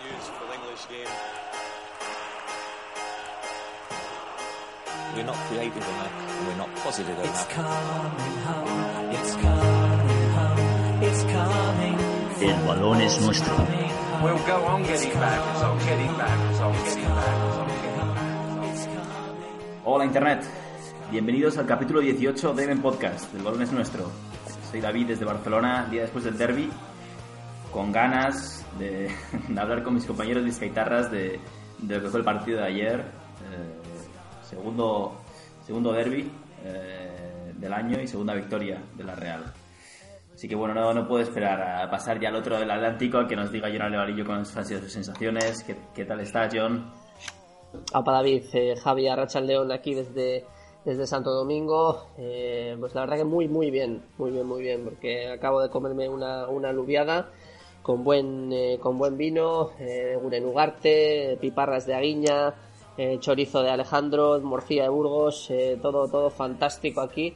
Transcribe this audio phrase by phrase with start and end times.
[0.00, 1.12] news for the English game.
[5.14, 7.48] We're not creative enough, and we're not positive It's enough.
[7.50, 11.96] coming home, it's coming home, it's coming.
[12.40, 13.54] El balón es nuestro.
[14.22, 17.68] We'll go on getting back, it's on getting back, it's on getting back, it's on
[17.68, 18.06] getting back.
[19.84, 20.44] Hola Internet,
[21.10, 24.10] bienvenidos al capítulo 18 de Even Podcast, El balón es nuestro.
[24.70, 26.70] Soy David desde Barcelona, día después del derby,
[27.72, 29.10] con ganas de,
[29.48, 31.40] de hablar con mis compañeros vizcaitarras de,
[31.78, 35.20] de lo que fue el partido de ayer, eh, segundo,
[35.64, 36.30] segundo derby
[36.64, 39.44] eh, del año y segunda victoria de la Real.
[40.34, 43.28] Así que bueno, no, no puedo esperar a pasar ya al otro del Atlántico a
[43.28, 45.62] que nos diga John Alevarillo con han sido sus sensaciones.
[45.64, 46.90] ¿Qué, qué tal está John?
[47.92, 49.06] Apa David, eh, Javi
[49.42, 50.46] León aquí desde,
[50.84, 52.06] desde Santo Domingo.
[52.16, 55.68] Eh, pues la verdad que muy, muy bien, muy bien, muy bien, porque acabo de
[55.68, 57.30] comerme una, una alubiada
[57.82, 62.54] con buen, eh, con buen vino, eh, guren ugarte, piparras de Aguiña,
[62.96, 67.34] eh, chorizo de Alejandro, morcilla de Burgos, eh, todo, todo fantástico aquí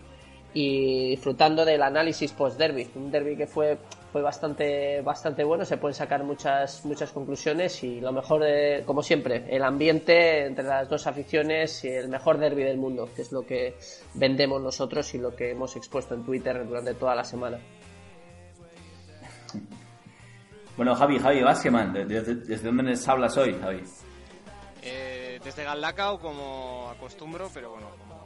[0.53, 2.89] y disfrutando del análisis post-derby.
[2.95, 3.78] Un derby que fue,
[4.12, 8.45] fue bastante, bastante bueno, se pueden sacar muchas, muchas conclusiones y lo mejor,
[8.84, 13.22] como siempre, el ambiente entre las dos aficiones y el mejor derby del mundo, que
[13.22, 13.75] es lo que
[14.15, 17.59] vendemos nosotros y lo que hemos expuesto en Twitter durante toda la semana.
[20.77, 23.83] Bueno, Javi, Javi Baskeman, ¿desde, desde dónde nos hablas hoy, Javi?
[24.83, 28.25] Eh, desde Galdacao, como acostumbro, pero bueno, como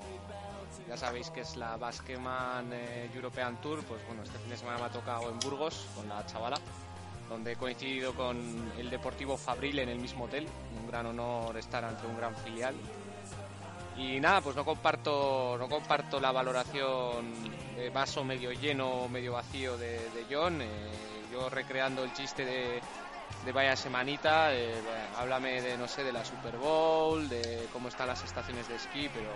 [0.89, 4.79] ya sabéis que es la Baskeman eh, European Tour, pues bueno, este fin de semana
[4.79, 6.57] me ha tocado en Burgos con la chavala,
[7.29, 10.47] donde he coincidido con el Deportivo Fabril en el mismo hotel.
[10.81, 12.75] Un gran honor estar ante un gran filial.
[13.99, 17.35] Y nada, pues no comparto, no comparto la valoración
[17.77, 20.63] de vaso medio lleno o medio vacío de, de John.
[20.63, 20.67] Eh,
[21.51, 24.75] recreando el chiste de, vaya semanita, eh,
[25.17, 29.09] háblame de, no sé, de la Super Bowl, de cómo están las estaciones de esquí,
[29.15, 29.31] pero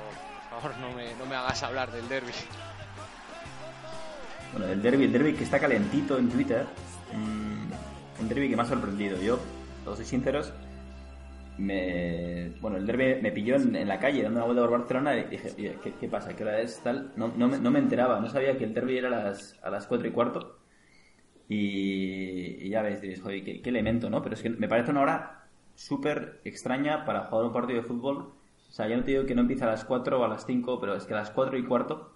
[0.51, 2.33] por favor no me, no me hagas hablar del derby.
[4.53, 6.67] Bueno, el derby, el derby que está calentito en Twitter,
[7.13, 9.17] mm, un derby que me ha sorprendido.
[9.19, 9.39] Yo,
[9.85, 10.53] todos soy sinceros,
[11.59, 15.25] me, bueno, el derby me pilló en, la calle dando una vuelta por Barcelona y
[15.25, 16.35] dije, "Oye, ¿qué, pasa?
[16.35, 16.81] ¿Qué hora es?
[16.81, 17.13] Tal.
[17.17, 19.87] No, no, me, no me enteraba, no sabía que el derby era las, a las
[19.87, 20.62] 4 y cuarto.
[21.55, 24.23] Y, ya ves, diréis, joder, ¿qué, elemento, ¿no?
[24.23, 28.33] Pero es que me parece una hora súper extraña para jugar un partido de fútbol.
[28.71, 30.47] O sea, ya no te digo que no empieza a las 4 o a las
[30.47, 32.13] 5, pero es que a las 4 y cuarto,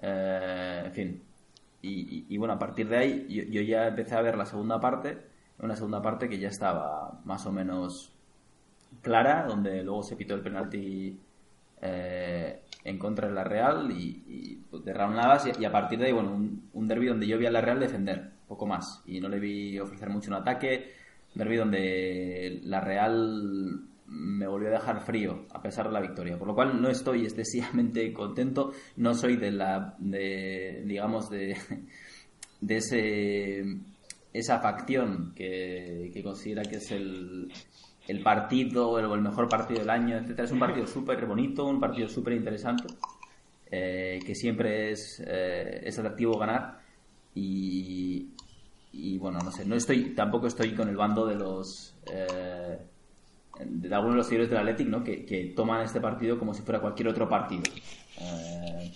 [0.00, 1.22] eh, en fin.
[1.82, 5.18] Y, y- bueno, a partir de ahí yo, ya empecé a ver la segunda parte,
[5.58, 8.12] una segunda parte que ya estaba más o menos
[9.02, 11.18] clara, donde luego se pitó el penalti
[11.82, 15.16] eh, en contra de la Real y, y pues, de Raúl
[15.58, 17.60] y, y a partir de ahí, bueno, un, un derby donde yo vi a la
[17.60, 20.92] Real defender, poco más, y no le vi ofrecer mucho un ataque,
[21.34, 26.46] derby donde la Real me volvió a dejar frío a pesar de la victoria, por
[26.46, 31.56] lo cual no estoy excesivamente contento, no soy de la, de, digamos, de,
[32.60, 33.64] de ese
[34.32, 37.52] esa facción que, que considera que es el,
[38.08, 40.44] el partido el, el mejor partido del año, etcétera.
[40.44, 42.84] Es un partido súper bonito, un partido súper interesante,
[43.70, 46.80] eh, que siempre es, eh, es atractivo ganar.
[47.34, 48.28] Y,
[48.92, 52.78] y bueno, no sé, no estoy, tampoco estoy con el bando de los eh,
[53.64, 55.04] de algunos de los seguidores del Athletic, ¿no?
[55.04, 57.62] Que, que toman este partido como si fuera cualquier otro partido.
[58.18, 58.92] Eh,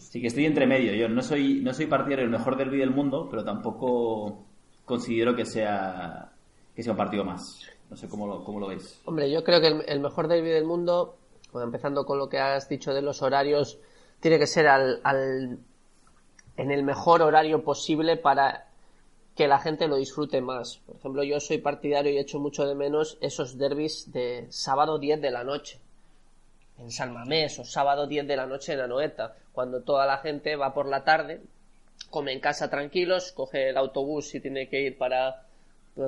[0.00, 0.92] sí que estoy entre medio.
[0.94, 4.44] Yo no soy, no soy partidario del mejor derby del mundo, pero tampoco
[4.84, 6.32] considero que sea
[6.74, 7.60] que sea un partido más.
[7.90, 9.00] No sé cómo lo, cómo lo veis.
[9.04, 11.16] Hombre, yo creo que el, el mejor derby del mundo,
[11.52, 13.78] bueno, empezando con lo que has dicho de los horarios,
[14.20, 15.58] tiene que ser al, al-
[16.56, 18.66] en el mejor horario posible para
[19.36, 20.78] que la gente lo disfrute más.
[20.86, 25.20] Por ejemplo, yo soy partidario y echo mucho de menos esos derbis de sábado 10
[25.20, 25.78] de la noche
[26.78, 30.56] en San Mamés o sábado 10 de la noche en Anoeta, cuando toda la gente
[30.56, 31.40] va por la tarde,
[32.10, 35.42] come en casa tranquilos, coge el autobús si tiene que ir para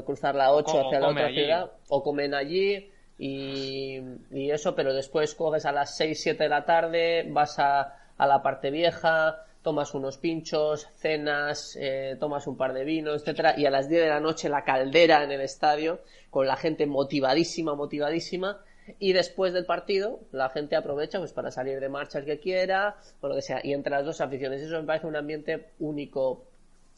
[0.05, 1.35] cruzar la 8 O hacia la otra allí.
[1.37, 4.01] ciudad, o comen allí y,
[4.33, 8.27] y eso, pero después coges a las 6, 7 de la tarde, vas a, a
[8.27, 13.65] la parte vieja, tomas unos pinchos, cenas, eh, tomas un par de vinos, etcétera, y
[13.65, 17.75] a las 10 de la noche la caldera en el estadio, con la gente motivadísima,
[17.75, 18.61] motivadísima,
[18.99, 22.97] y después del partido la gente aprovecha pues para salir de marcha el que quiera,
[23.23, 26.45] o lo que sea, y entre las dos aficiones, eso me parece un ambiente único,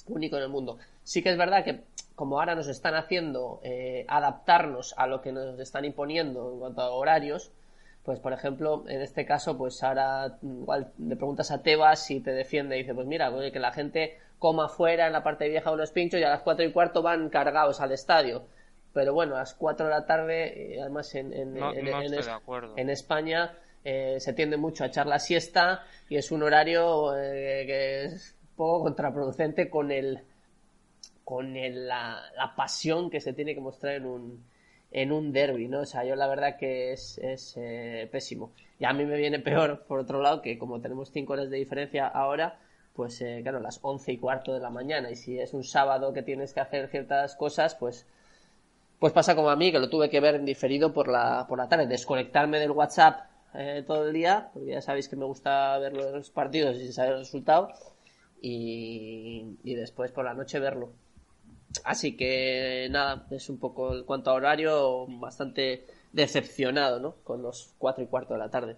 [0.09, 0.79] único en el mundo.
[1.05, 1.83] Sí que es verdad que
[2.17, 6.81] como ahora nos están haciendo eh, adaptarnos a lo que nos están imponiendo en cuanto
[6.81, 7.53] a horarios,
[8.07, 12.31] pues por ejemplo, en este caso, pues ahora igual le preguntas a Tebas y te
[12.33, 15.71] defiende y dice, pues mira, oye, que la gente coma fuera en la parte vieja
[15.73, 18.47] unos pinchos y a las cuatro y cuarto van cargados al estadio.
[18.95, 22.01] pero bueno, a las 4 de la tarde, eh, además en, en, No, en- no
[22.79, 23.53] en España
[23.85, 28.35] eh, se tiende mucho a echar la siesta y es un horario eh, que es
[28.41, 30.21] un poco contraproducente con el
[31.25, 34.45] con el- la, la pasión que se tiene que mostrar en un
[34.91, 35.81] en un derby, ¿no?
[35.81, 38.53] O sea, yo la verdad que es, es eh, pésimo.
[38.79, 41.57] Y a mí me viene peor, por otro lado, que como tenemos 5 horas de
[41.59, 42.59] diferencia ahora,
[42.95, 45.11] pues eh, claro, las 11 y cuarto de la mañana.
[45.11, 48.07] Y si es un sábado que tienes que hacer ciertas cosas, pues
[48.99, 51.59] pues pasa como a mí, que lo tuve que ver en diferido por la, por
[51.59, 55.79] la tarde, desconectarme del WhatsApp eh, todo el día, porque ya sabéis que me gusta
[55.79, 57.71] ver los partidos sin saber el resultado,
[58.41, 60.91] y, y después por la noche verlo.
[61.85, 67.15] Así que nada, es un poco en cuanto a horario bastante decepcionado, ¿no?
[67.25, 68.77] Con los cuatro y cuarto de la tarde.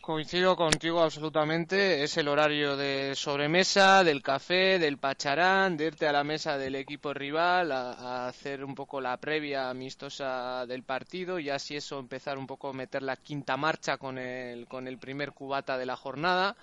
[0.00, 2.02] Coincido contigo absolutamente.
[2.02, 6.74] Es el horario de sobremesa, del café, del pacharán, de irte a la mesa del
[6.76, 11.98] equipo rival a, a hacer un poco la previa amistosa del partido y así eso
[11.98, 15.86] empezar un poco a meter la quinta marcha con el, con el primer cubata de
[15.86, 16.56] la jornada.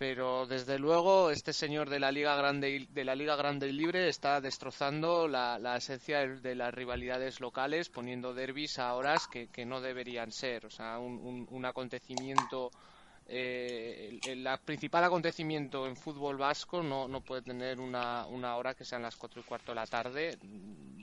[0.00, 3.72] Pero desde luego este señor de la Liga Grande y- de la Liga Grande y
[3.72, 9.48] Libre está destrozando la, la esencia de, las rivalidades locales, poniendo derbis a horas que,
[9.48, 10.64] que no deberían ser.
[10.64, 12.70] O sea, un, un- acontecimiento,
[13.26, 18.74] eh, el, el- principal acontecimiento en fútbol vasco no, no puede tener una, una hora
[18.74, 20.38] que sean las cuatro y cuarto de la tarde.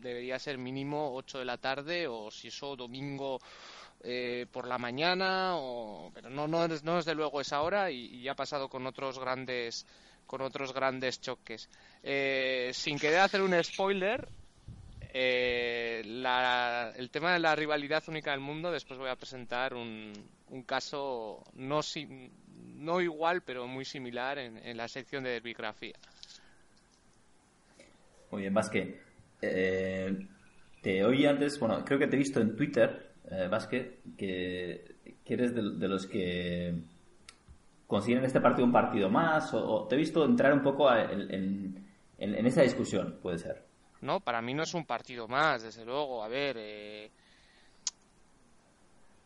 [0.01, 3.39] Debería ser mínimo 8 de la tarde o si eso domingo
[4.03, 6.11] eh, por la mañana, o...
[6.13, 9.19] pero no, no, no es de luego esa hora y, y ha pasado con otros
[9.19, 9.85] grandes
[10.25, 11.69] con otros grandes choques.
[12.03, 14.27] Eh, sin querer hacer un spoiler,
[15.13, 20.11] eh, la- el tema de la rivalidad única del mundo, después voy a presentar un,
[20.50, 22.29] un caso no, si-
[22.75, 25.95] no igual, pero muy similar en, en la sección de derbigrafía.
[28.29, 28.95] Muy bien, Vázquez.
[29.42, 30.28] Eh,
[30.81, 35.34] te oí antes, bueno, creo que te he visto en Twitter, eh, Vázquez, que, que
[35.34, 36.75] eres de, los que
[37.88, 41.86] consiguen este partido un partido más, o, te he visto entrar un poco en,
[42.18, 43.63] en- esa discusión, puede ser.
[44.01, 46.24] No, para mí no es un partido más, desde luego.
[46.24, 47.12] A ver, eh,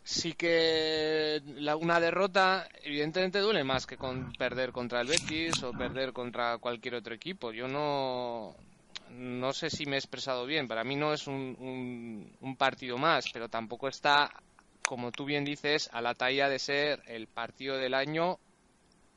[0.03, 1.41] sí que
[1.79, 6.95] una derrota evidentemente duele más que con perder contra el Betis o perder contra cualquier
[6.95, 7.51] otro equipo.
[7.51, 8.55] Yo no,
[9.11, 10.67] no sé si me he expresado bien.
[10.67, 14.31] Para mí no es un, un- un partido más, pero tampoco está,
[14.85, 18.39] como tú bien dices, a la talla de ser el partido del año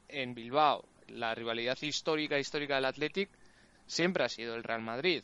[0.08, 0.85] en Bilbao.
[1.08, 3.29] La rivalidad histórica histórica del Athletic
[3.87, 5.23] siempre ha sido el Real Madrid.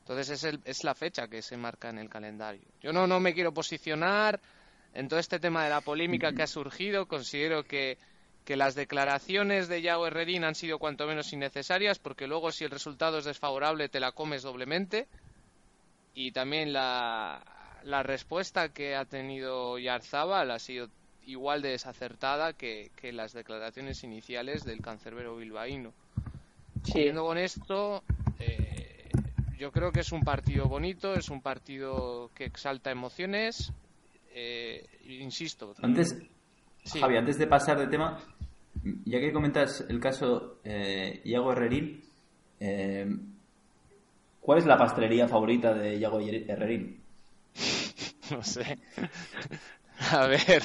[0.00, 2.62] Entonces es, el- es la fecha que se marca en el calendario.
[2.80, 4.40] Yo no, no me quiero posicionar
[4.94, 7.06] en todo este tema de la polémica que ha surgido.
[7.06, 7.96] Considero que,
[8.50, 12.72] que las declaraciones de Yago Herrerín han sido cuanto menos innecesarias porque luego si el
[12.72, 15.06] resultado es desfavorable te la comes doblemente.
[16.14, 17.44] Y también la,
[17.84, 20.88] la respuesta que ha tenido Yarzábal ha sido
[21.26, 25.92] igual de desacertada que, que las declaraciones iniciales del cancerbero bilbaíno.
[26.82, 28.02] Sí, Siguiendo con esto,
[28.40, 29.10] eh,
[29.58, 33.72] yo creo que es un partido bonito, es un partido que exalta emociones.
[34.34, 36.16] eh, insisto, Antes,
[36.84, 36.98] Sí.
[37.00, 38.18] Javi, antes de pasar de tema,
[39.04, 42.02] ya que comentas el caso eh, Iago Herrerín,
[42.60, 43.16] eh,
[44.40, 47.00] ¿cuál es la pastelería favorita de Iago Herrerín?
[48.30, 48.78] no sé.
[50.12, 50.62] A ver,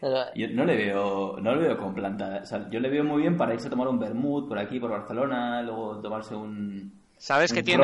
[0.00, 2.40] pero- Yo no le veo, no le veo con planta.
[2.42, 4.78] O sea, yo le veo muy bien para irse a tomar un vermut por aquí,
[4.78, 6.92] por Barcelona, luego tomarse un.
[7.16, 7.82] sabes que un tiene.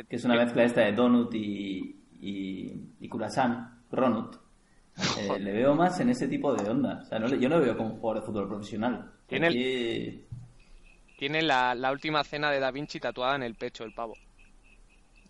[0.00, 4.36] Ronut, que es una mezcla esta de donut y, y, y curasán, ronut.
[5.18, 7.00] Eh, le veo más en ese tipo de onda.
[7.02, 9.10] O sea, no le- yo no le veo como un jugador de fútbol profesional.
[9.26, 10.24] Tiene el- Aquí-
[11.18, 14.16] Tiene la, la última cena de Da Vinci tatuada en el pecho, el pavo.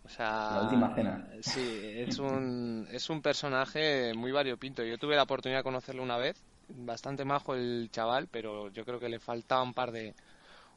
[0.04, 1.26] O sea, La última cena.
[1.40, 1.60] Sí,
[1.96, 4.82] es un, es un personaje muy variopinto.
[4.82, 6.36] Yo tuve la oportunidad de conocerlo una vez.
[6.68, 10.14] Bastante majo el chaval, pero yo creo que le faltaba un par de,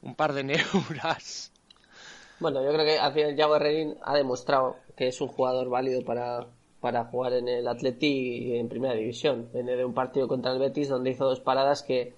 [0.01, 1.51] un par de neuras.
[2.39, 6.03] Bueno, yo creo que al final Yago Herrerín ha demostrado que es un jugador válido
[6.03, 6.47] para,
[6.83, 9.47] para jugar en el Atleti en primera división.
[9.53, 12.13] Viene de un partido contra el Betis donde hizo dos paradas que,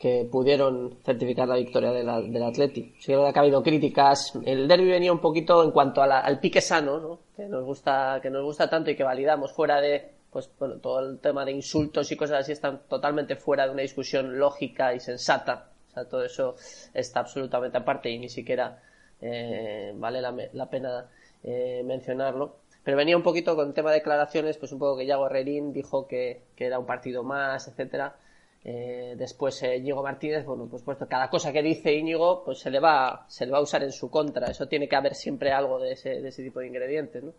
[0.00, 2.92] que pudieron certificar la victoria de la- del Atleti.
[2.98, 4.32] Sí que ha habido críticas.
[4.44, 7.20] El derby venía un poquito en cuanto a la- al pique sano, ¿no?
[7.36, 10.98] que nos gusta que nos gusta tanto y que validamos fuera de pues bueno, todo
[10.98, 14.98] el tema de insultos y cosas así están totalmente fuera de una discusión lógica y
[14.98, 15.70] sensata.
[15.90, 16.56] O sea, todo eso
[16.92, 18.82] está absolutamente aparte y ni siquiera
[19.20, 21.06] eh, vale la, la pena
[21.44, 22.56] eh, mencionarlo.
[22.84, 26.06] Pero venía un poquito con tema de declaraciones, pues un poco que Yago Herrerín dijo
[26.06, 28.16] que, que era un partido más, etcétera.
[28.62, 32.70] Eh, después eh, Íñigo Martínez, bueno, pues puesto cada cosa que dice Íñigo, pues se
[32.70, 34.50] le va, se le va a usar en su contra.
[34.50, 37.32] Eso tiene que haber siempre algo de ese, de ese tipo de ingredientes, ¿no?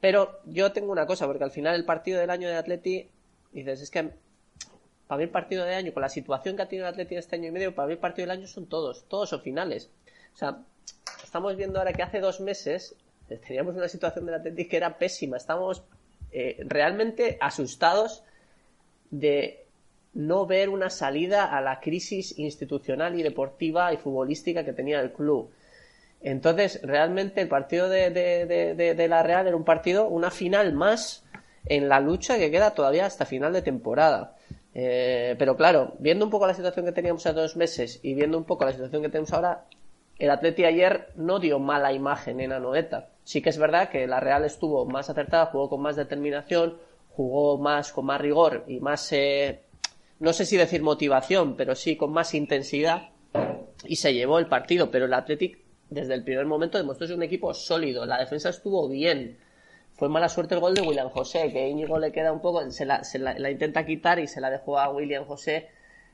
[0.00, 3.08] Pero yo tengo una cosa, porque al final el partido del año de Atleti,
[3.52, 4.10] dices, es que
[5.06, 7.36] para mí el partido de año, con la situación que ha tenido el Atleti este
[7.36, 9.90] año y medio, para mí el partido del año son todos, todos son finales.
[10.34, 10.58] O sea,
[11.22, 12.94] estamos viendo ahora que hace dos meses
[13.28, 15.36] teníamos una situación del Atleti que era pésima.
[15.36, 15.82] Estamos
[16.32, 18.22] eh, realmente asustados
[19.10, 19.64] de
[20.14, 25.12] no ver una salida a la crisis institucional y deportiva y futbolística que tenía el
[25.12, 25.50] club.
[26.22, 31.24] Entonces, realmente el partido de, la Real era un partido, una final más
[31.66, 34.34] en la lucha que queda todavía hasta final de temporada.
[34.74, 38.38] Eh, pero claro, viendo un poco la situación que teníamos hace dos meses y viendo
[38.38, 39.64] un poco la situación que tenemos ahora,
[40.18, 43.08] el Atleti ayer no dio mala imagen en Anoeta.
[43.26, 46.78] Sí que es verdad que la Real estuvo más acertada, jugó con más determinación,
[47.10, 49.62] jugó más con más rigor y más eh,
[50.20, 53.08] no sé si decir motivación, pero sí con más intensidad
[53.84, 54.92] y se llevó el partido.
[54.92, 55.58] Pero el Athletic
[55.90, 58.06] desde el primer momento demostró ser un equipo sólido.
[58.06, 59.36] La defensa estuvo bien.
[59.94, 62.86] Fue mala suerte el gol de William José, que Íñigo le queda un poco, se
[62.86, 65.68] la, se la, intenta quitar y se la dejó a William José,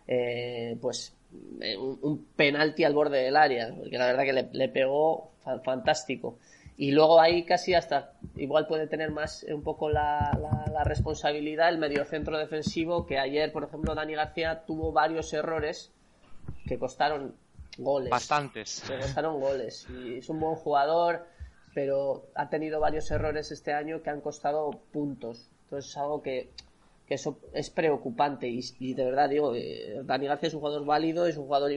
[0.09, 1.14] eh, pues
[1.61, 6.38] eh, un, penalti al borde del área, porque la verdad que le pegó fantástico.
[6.76, 11.69] Y luego ahí casi hasta igual puede tener más un poco la, la, la responsabilidad
[11.69, 15.93] el mediocentro defensivo que ayer, por ejemplo, Dani García tuvo varios errores
[16.67, 17.35] que costaron
[17.79, 18.11] goles.
[18.11, 18.83] Bastantes.
[18.87, 19.87] Que costaron goles.
[19.91, 21.26] Y es un buen jugador,
[21.75, 25.50] pero ha tenido varios errores este año que han costado puntos.
[25.64, 26.50] Entonces es algo que,
[27.07, 28.49] que eso es preocupante.
[28.49, 31.73] Y, y de verdad digo, eh, Dani García es un jugador válido, es un jugador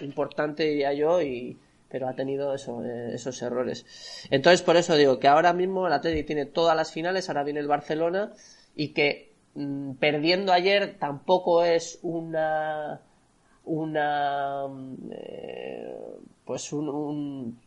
[0.00, 1.58] importante, diría yo, y
[1.90, 3.86] pero ha tenido eso, eh, esos errores.
[4.30, 7.60] Entonces, por eso digo que ahora mismo el Atleti tiene todas las finales, ahora viene
[7.60, 8.32] el Barcelona
[8.76, 13.00] y que mmm, perdiendo ayer tampoco es una
[13.64, 14.66] una
[15.10, 15.94] eh,
[16.44, 17.58] pues un, un,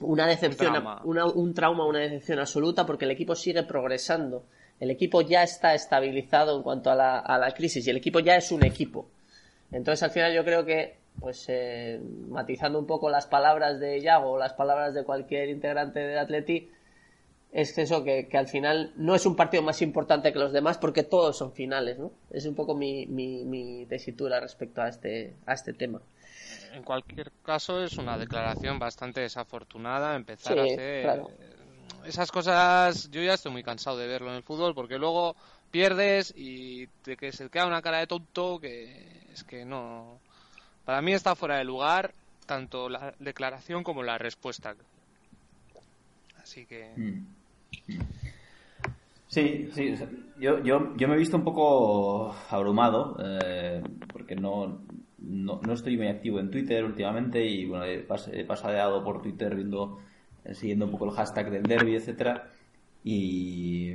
[0.00, 1.00] una decepción, Un trauma.
[1.04, 4.44] una- un trauma, una decepción absoluta porque el equipo sigue progresando.
[4.80, 8.18] El equipo ya está estabilizado en cuanto a la, a la crisis y el equipo
[8.20, 9.06] ya es un equipo.
[9.70, 14.32] Entonces, al final, yo creo que, pues, eh, matizando un poco las palabras de Yago
[14.32, 16.70] o las palabras de cualquier integrante del Atleti,
[17.52, 20.52] es que eso, que, que al final no es un partido más importante que los
[20.52, 22.12] demás porque todos son finales, ¿no?
[22.30, 26.02] Es un poco mi, mi, mi tesitura respecto a este, a este tema.
[26.70, 31.30] En cualquier caso, es una declaración bastante desafortunada empezar Sí, a hacer claro.
[32.04, 33.10] esas cosas.
[33.10, 35.36] Yo ya estoy muy cansado de verlo en el fútbol porque luego
[35.70, 40.22] pierdes y te que se te queda una cara de tonto que es que no.
[40.84, 42.12] Para mí está fuera de lugar
[42.46, 44.74] tanto la declaración como la respuesta.
[46.42, 46.90] Así que.
[49.28, 49.94] Sí, sí.
[50.38, 54.82] yo, yo, yo me he visto un poco abrumado eh, porque no,
[55.18, 59.22] no, no estoy muy activo en Twitter últimamente y bueno, he, pas- he pasadeado por
[59.22, 60.00] Twitter viendo,
[60.44, 62.50] eh, siguiendo un poco el hashtag del derby, etcétera
[63.04, 63.92] y,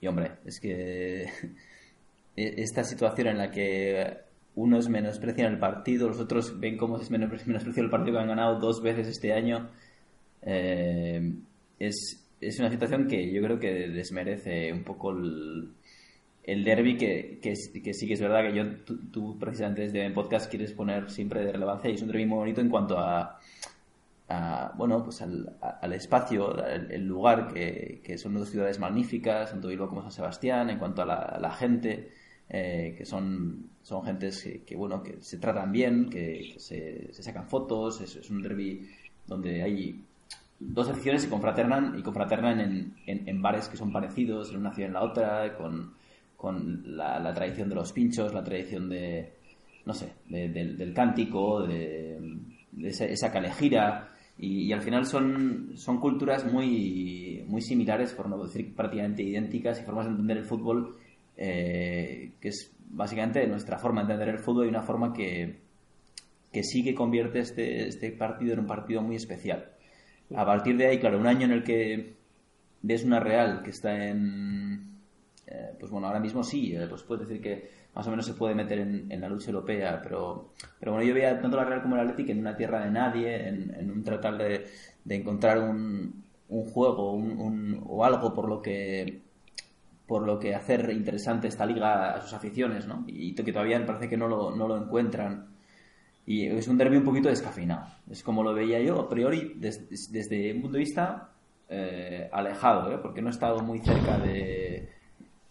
[0.00, 1.22] y hombre, es que
[2.36, 4.18] e- esta situación en la que
[4.54, 8.28] unos menosprecian el partido, los otros ven cómo es menos- menosprecio el partido que han
[8.28, 9.70] ganado dos veces este año,
[10.42, 11.32] eh,
[11.78, 15.72] es, es una situación que yo creo que desmerece un poco el,
[16.44, 17.52] el derby, que, que,
[17.82, 21.10] que sí que es verdad que yo, tú, tú precisamente desde el podcast quieres poner
[21.10, 23.38] siempre de relevancia y es un derby muy bonito en cuanto a,
[24.28, 29.68] a, bueno, pues al, al espacio, el, lugar, que, que son dos ciudades magníficas, tanto
[29.68, 32.10] Bilbao como San Sebastián, en cuanto a la gente,
[32.50, 37.12] eh, que son, son gentes que, que, bueno, que se tratan bien, que, que se,
[37.12, 38.88] se sacan fotos, es, es un derby
[39.26, 40.04] donde hay
[40.60, 44.72] dos aficiones se confraternan y confraternan en, en, en bares que son parecidos en una
[44.74, 45.92] ciudad en la otra, con,
[46.36, 49.32] con la, la tradición de los pinchos, la tradición de,
[49.86, 52.18] no sé, de- del- del cántico, de,
[52.72, 54.08] de esa, esa calejira.
[54.36, 59.80] Y, y al final son, son culturas muy, muy similares, por no decir prácticamente idénticas,
[59.80, 60.96] y formas de entender el fútbol
[61.38, 65.60] eh, que es básicamente nuestra forma de entender el fútbol y una forma que,
[66.52, 69.70] que sí que convierte este, este partido en un partido muy especial.
[70.34, 72.14] A partir de ahí, claro, un año en el que
[72.82, 74.98] ves una Real que está en...
[75.46, 78.34] eh, pues bueno, ahora mismo sí, eh, pues puedes decir que más o menos se
[78.34, 81.82] puede meter en, en la lucha europea, pero, pero bueno, yo veía tanto la Real
[81.82, 84.66] como el Atlético en una tierra de nadie, en, en un tratar de,
[85.04, 89.22] de encontrar un, un juego un, un- o algo por lo que
[90.08, 93.04] por lo que hacer interesante esta liga a sus aficiones, ¿no?
[93.06, 95.48] Y que todavía parece que no lo, no lo encuentran.
[96.26, 97.86] Y es un derby un poquito descafeinado.
[98.10, 101.28] Es como lo veía yo, a priori, des- des- desde un punto de vista
[101.68, 102.98] eh, alejado, ¿eh?
[103.02, 104.88] porque no he estado muy cerca de,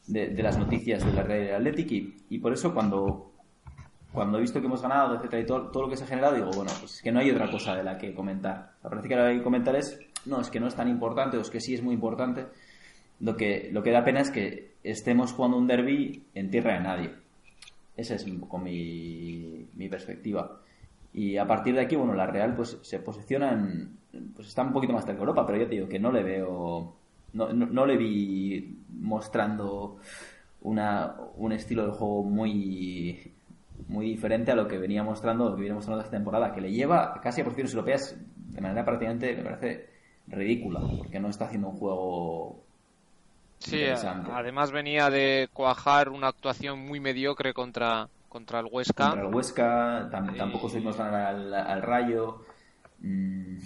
[0.07, 3.31] de, de las noticias de la Real Athletic y, y por eso cuando,
[4.11, 6.33] cuando he visto que hemos ganado, etcétera, y todo, todo lo que se ha generado,
[6.35, 8.71] digo, bueno, pues es que no hay otra cosa de la que comentar.
[8.83, 10.87] La parece que lo que hay que comentar es, no, es que no es tan
[10.89, 12.47] importante, o es que sí es muy importante.
[13.19, 16.79] Lo que, lo que da pena es que estemos jugando un derby en tierra de
[16.81, 17.11] nadie.
[17.95, 20.61] Esa es un poco mi, mi perspectiva.
[21.13, 23.97] Y a partir de aquí, bueno, la Real pues se posiciona en,
[24.35, 26.23] pues está un poquito más cerca de Europa, pero yo te digo que no le
[26.23, 26.95] veo,
[27.33, 29.97] no, no, le vi mostrando
[30.61, 33.33] una, un estilo de juego muy
[33.87, 36.71] muy diferente a lo que venía mostrando, lo que viene mostrando esta temporada, que le
[36.71, 39.87] lleva casi a posiciones europeas de manera prácticamente, me parece
[40.27, 42.63] ridícula, porque no está haciendo un juego
[43.59, 49.09] Sí, además venía de cuajar una actuación muy mediocre contra, contra el Huesca.
[49.09, 52.39] Contra el Huesca, tam- Y- tampoco ganar al, al Rayo.
[52.99, 53.57] Mm,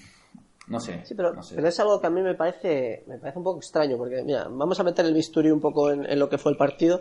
[0.68, 1.06] no sé.
[1.06, 1.56] Sí, pero, no sé.
[1.56, 4.46] pero es algo que a mí me parece, me parece un poco extraño, porque mira,
[4.50, 7.00] vamos a meter el bisturí un poco en, en lo que fue el partido.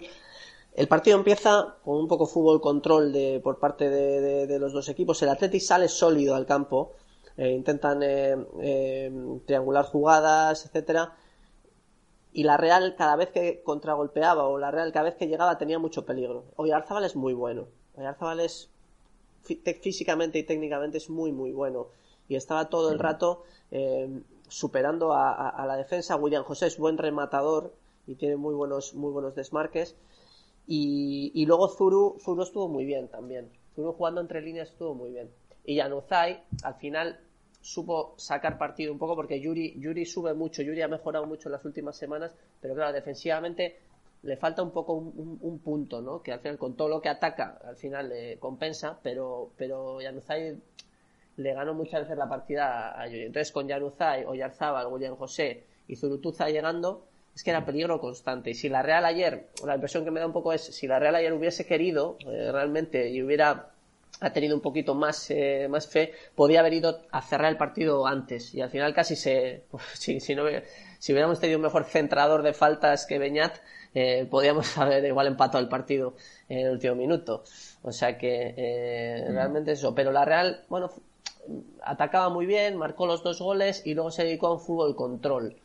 [0.74, 4.72] El partido empieza con un poco fútbol control de, por parte de, de- de los
[4.72, 5.22] dos equipos.
[5.22, 6.92] El Atleti sale sólido al campo,
[7.36, 9.12] eh, intentan eh, eh,
[9.46, 11.12] triangular jugadas, etcétera.
[12.32, 15.78] Y la Real cada vez que contragolpeaba o la Real cada vez que llegaba tenía
[15.78, 16.44] mucho peligro.
[16.56, 17.66] Oyarzábal es muy bueno.
[17.96, 18.68] Oyarzábal es
[19.44, 21.88] fí- te- físicamente y técnicamente es muy muy bueno.
[22.28, 24.08] Y estaba todo el rato eh,
[24.48, 26.14] superando a, a- a la defensa.
[26.16, 27.74] William José es buen rematador
[28.06, 29.96] y tiene muy buenos muy buenos desmarques.
[30.68, 33.50] Y, y luego Zuru Zuru estuvo muy bien también.
[33.74, 35.28] Zuru jugando entre líneas estuvo muy bien.
[35.64, 37.18] Y Januzaj al final
[37.60, 41.52] supo sacar partido un poco porque Yuri Yuri sube mucho Yuri ha mejorado mucho en
[41.52, 43.76] las últimas semanas pero claro defensivamente
[44.22, 46.22] le falta un poco un, un- un punto, ¿no?
[46.22, 50.56] Que al final con todo lo que ataca, al final le compensa, pero, pero Januzaj
[51.36, 53.22] le ganó muchas veces la partida a Yuri.
[53.24, 58.50] Entonces con Januzaj, Oyarzábal, William José y Zurutuza llegando, es que era peligro constante.
[58.50, 60.98] Y si la Real ayer, la impresión que me da un poco es, si la
[60.98, 63.70] Real ayer hubiese querido eh, realmente y hubiera
[64.20, 68.06] ha tenido un poquito más, eh, más fe, podía haber ido a cerrar el partido
[68.06, 68.54] antes.
[68.54, 69.64] Y al final casi se...
[69.94, 70.44] Si, si, no,
[70.98, 73.56] si hubiéramos tenido un mejor centrador de faltas que Beñat,
[73.94, 76.14] eh, podíamos haber igual empatado el partido
[76.48, 77.44] en el último minuto.
[77.82, 79.94] O sea que eh, realmente eso.
[79.94, 80.90] Pero la Real, bueno,
[81.82, 85.56] atacaba muy bien, marcó los dos goles y luego se dedicó a un fútbol control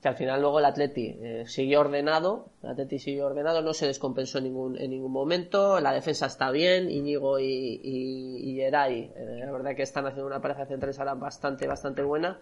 [0.00, 3.86] que al final luego el Atleti eh, siguió ordenado, el Atleti siguió ordenado, no se
[3.86, 7.44] descompensó en ningún, en ningún momento, la defensa está bien, Íñigo y,
[7.82, 11.66] y, y Geray, eh, la verdad que están haciendo una pareja de centrales ahora bastante,
[11.66, 12.40] bastante buena.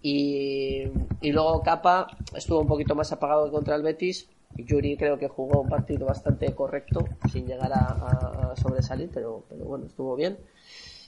[0.00, 0.84] Y,
[1.20, 4.28] y luego Capa estuvo un poquito más apagado contra el Betis.
[4.56, 9.64] Yuri creo que jugó un partido bastante correcto, sin llegar a- a sobresalir, pero, pero
[9.64, 10.38] bueno, estuvo bien.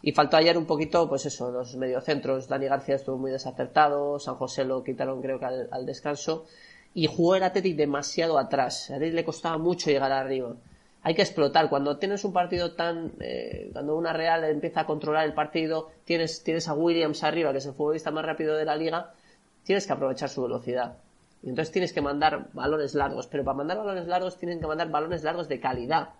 [0.02, 2.48] Y faltó ayer un poquito, pues eso, los mediocentros.
[2.48, 6.46] Dani García estuvo muy desacertado, San José lo quitaron creo que al, al descanso.
[6.94, 8.90] Y jugó el Athletic demasiado atrás.
[8.90, 10.56] A Athletic le costaba mucho llegar arriba.
[11.02, 11.68] Hay que explotar.
[11.68, 13.12] Cuando tienes un partido tan...
[13.20, 17.58] eh, cuando una Real empieza a controlar el partido, tienes, tienes a Williams arriba, que
[17.58, 19.12] es el futbolista más rápido de la liga,
[19.64, 20.96] tienes que aprovechar su velocidad.
[21.42, 23.26] Y entonces tienes que mandar balones largos.
[23.26, 26.10] Pero para mandar balones largos tienen que mandar balones largos de calidad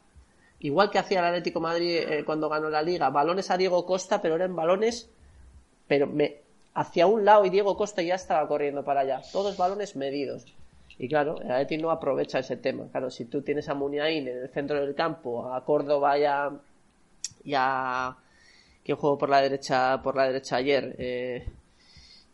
[0.60, 4.22] igual que hacía el Atlético Madrid eh, cuando ganó la liga, balones a Diego Costa,
[4.22, 5.10] pero eran balones
[5.90, 6.36] pero me
[6.72, 10.46] hacia un lado y Diego Costa ya estaba corriendo para allá, todos balones medidos.
[10.98, 12.86] Y claro, el Atlético no aprovecha ese tema.
[12.92, 16.52] Claro, si tú tienes a Muniain en el centro del campo, a Córdoba y a,
[17.42, 17.54] y
[18.84, 20.94] ¿quién jugó por la derecha por la derecha ayer?
[20.98, 21.44] Eh,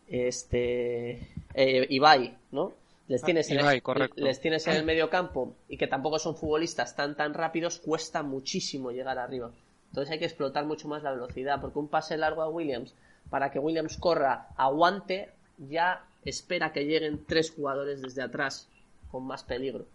[0.07, 2.73] este eh, Ibai, ¿no?
[3.07, 6.35] Les tienes, en Ibai, el, les tienes en el medio campo y que tampoco son
[6.35, 9.51] futbolistas tan tan rápidos, cuesta muchísimo llegar arriba.
[9.89, 12.93] Entonces hay que explotar mucho más la velocidad, porque un pase largo a Williams,
[13.29, 18.67] para que Williams corra, aguante, ya espera que lleguen tres jugadores desde atrás,
[19.09, 19.85] con más peligro.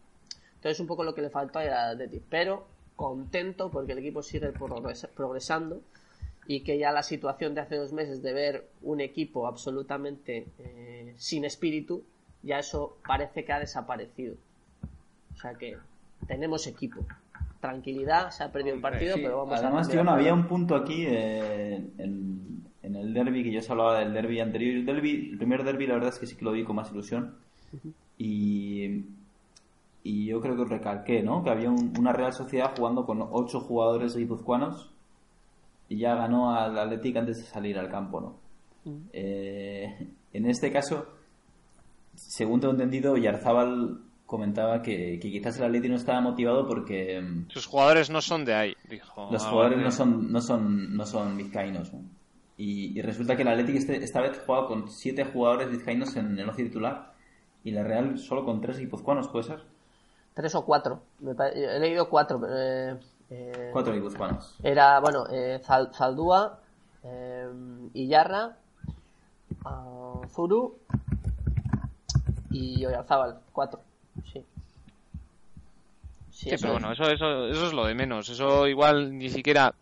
[0.55, 4.53] Entonces un poco lo que le faltó a Atleti, pero contento porque el equipo sigue
[4.55, 5.83] progres- progresando
[6.47, 11.15] y que ya la situación de hace dos meses de ver un equipo absolutamente eh,
[11.19, 12.05] sin espíritu,
[12.43, 14.35] ya eso parece que ha desaparecido.
[15.35, 15.77] O sea que
[16.27, 17.05] tenemos equipo.
[17.61, 20.75] Tranquilidad, se ha perdido el partido, Sí, pero vamos Además, a John, había un punto
[20.75, 24.75] aquí eh, en, en el derby, que yo os hablaba del derby anterior.
[24.77, 26.91] El, derby, el primer derby, la verdad es que sí que lo vi con más
[26.91, 27.37] ilusión.
[28.19, 29.05] Y,
[30.03, 31.43] y yo creo que os recalqué, ¿no?
[31.45, 34.91] Que había un- una Real Sociedad jugando con ocho jugadores guipuzcoanos
[35.89, 38.35] y ya ganó al Athletic antes de salir al campo, ¿no?
[39.13, 41.07] Eh, en este caso,
[42.33, 47.21] según tengo entendido, Yarzábal comentaba que, que quizás el Athletic no estaba motivado porque...
[47.21, 49.29] mm, Sus jugadores no son de ahí, dijo.
[49.31, 52.01] los jugadores no son no son no son vizcaínos ¿no?
[52.57, 56.39] y, y resulta que el Athletic este- esta vez juega con siete jugadores vizcaínos en
[56.39, 57.13] el once titular
[57.65, 59.61] y la Real solo con tres guipuzcoanos puede ser
[60.35, 61.03] Tres o cuatro.
[61.21, 62.41] Me pare- He leído cuatro.
[62.49, 62.97] eh,
[63.29, 64.57] Eh, Cuatro guipuzcoanos.
[64.63, 66.59] Era, bueno, eh, Zal- Zaldúa,
[67.05, 67.49] eh,
[67.95, 68.57] Iyarra,
[69.65, 70.79] ah, Zuru
[72.53, 73.41] y Oyarzábal.
[73.53, 73.81] Cuatro,
[74.33, 74.45] sí.
[76.31, 76.81] Sí, Sí, eso pero es.
[76.81, 78.29] bueno, eso, eso, eso es lo de menos.
[78.29, 79.75] Eso igual ni siquiera.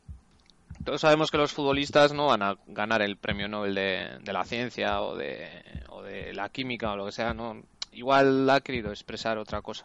[0.84, 4.44] Todos sabemos que los futbolistas no van a ganar el premio Nobel de, de la
[4.44, 5.48] ciencia o de,
[5.90, 7.62] o de la química o lo que sea, ¿no?
[7.92, 9.84] Igual ha querido expresar otra cosa.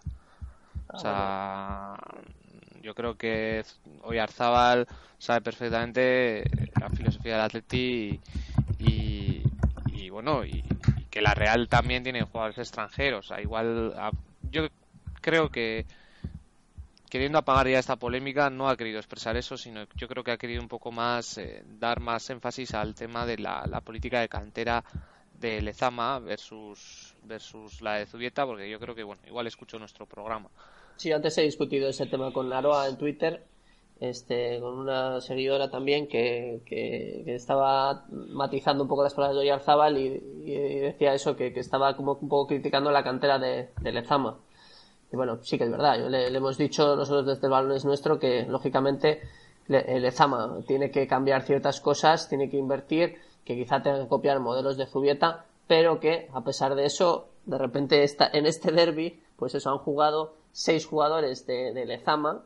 [0.93, 1.95] O sea,
[2.81, 3.65] yo creo que
[4.03, 6.45] Oyarzábal sabe perfectamente
[6.79, 8.21] la filosofía del Atleti
[8.79, 9.43] y, y,
[9.93, 10.63] y, bueno, y
[11.15, 13.27] que la Real también tiene jugadores extranjeros.
[13.27, 14.11] Sea, igual a-
[14.51, 14.67] yo
[15.21, 15.85] creo que
[17.09, 20.37] queriendo apagar ya esta polémica no ha querido expresar eso, sino yo creo que ha
[20.37, 24.83] querido un poco más eh, dar más énfasis al tema de la, política de cantera
[25.39, 30.05] de Lezama versus versus la de Zubieta, porque yo creo que bueno, igual escucho nuestro
[30.05, 30.49] programa.
[30.97, 33.41] Sí, antes he discutido ese tema con Naroa en Twitter,
[33.99, 39.41] este, con una seguidora también que, que, que estaba matizando un poco las palabras de
[39.43, 43.69] Oyarzábal y, y decía eso, que, que estaba como un poco criticando la cantera de,
[43.81, 44.37] de Lezama.
[45.11, 47.71] Y bueno, sí que es verdad, yo le, le hemos dicho nosotros desde el balón
[47.71, 49.21] es nuestro que lógicamente
[49.67, 54.07] le- el Lezama tiene que cambiar ciertas cosas, tiene que invertir, que quizá tenga que
[54.09, 58.71] copiar modelos de Zubieta, pero que a pesar de eso, de repente está, en este
[58.71, 62.43] derby, pues eso han jugado seis jugadores de, de Lezama,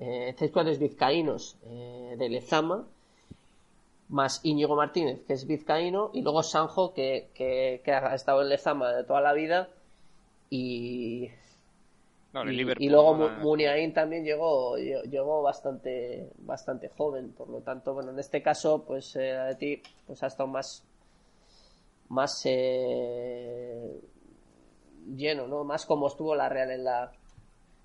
[0.00, 0.34] eh,
[0.78, 2.86] vizcaínos eh, de Lezama,
[4.08, 8.48] más Íñigo Martínez, que es vizcaíno, y luego Sanjo, que, que, que ha estado en
[8.48, 9.68] Lezama de toda la vida,
[10.50, 11.28] y,
[12.32, 18.10] No, y, luego Muniain también llegó, lle- llegó bastante, bastante joven, por lo tanto, bueno,
[18.12, 20.82] en este caso, pues eh, ti, pues ha estado más,
[22.08, 24.00] más eh,
[25.14, 25.64] lleno, ¿no?
[25.64, 27.12] Más como estuvo la Real en la,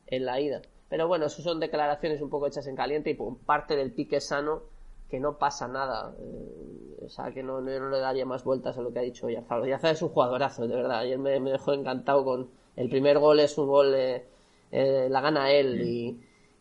[0.07, 0.61] en la ida.
[0.93, 4.21] Pero bueno, eso son declaraciones un poco hechas en caliente y por parte del pique
[4.21, 4.61] sano
[5.09, 6.13] que no pasa nada.
[6.19, 9.27] eh, o sea, que no, no le daría más vueltas a lo que ha dicho
[9.27, 9.65] Yazar.
[9.65, 10.99] Yazar es un jugadorazo, de verdad.
[10.99, 14.27] Ayer me, dejó encantado con el primer gol, es un gol, eh,
[14.71, 15.81] eh, la gana él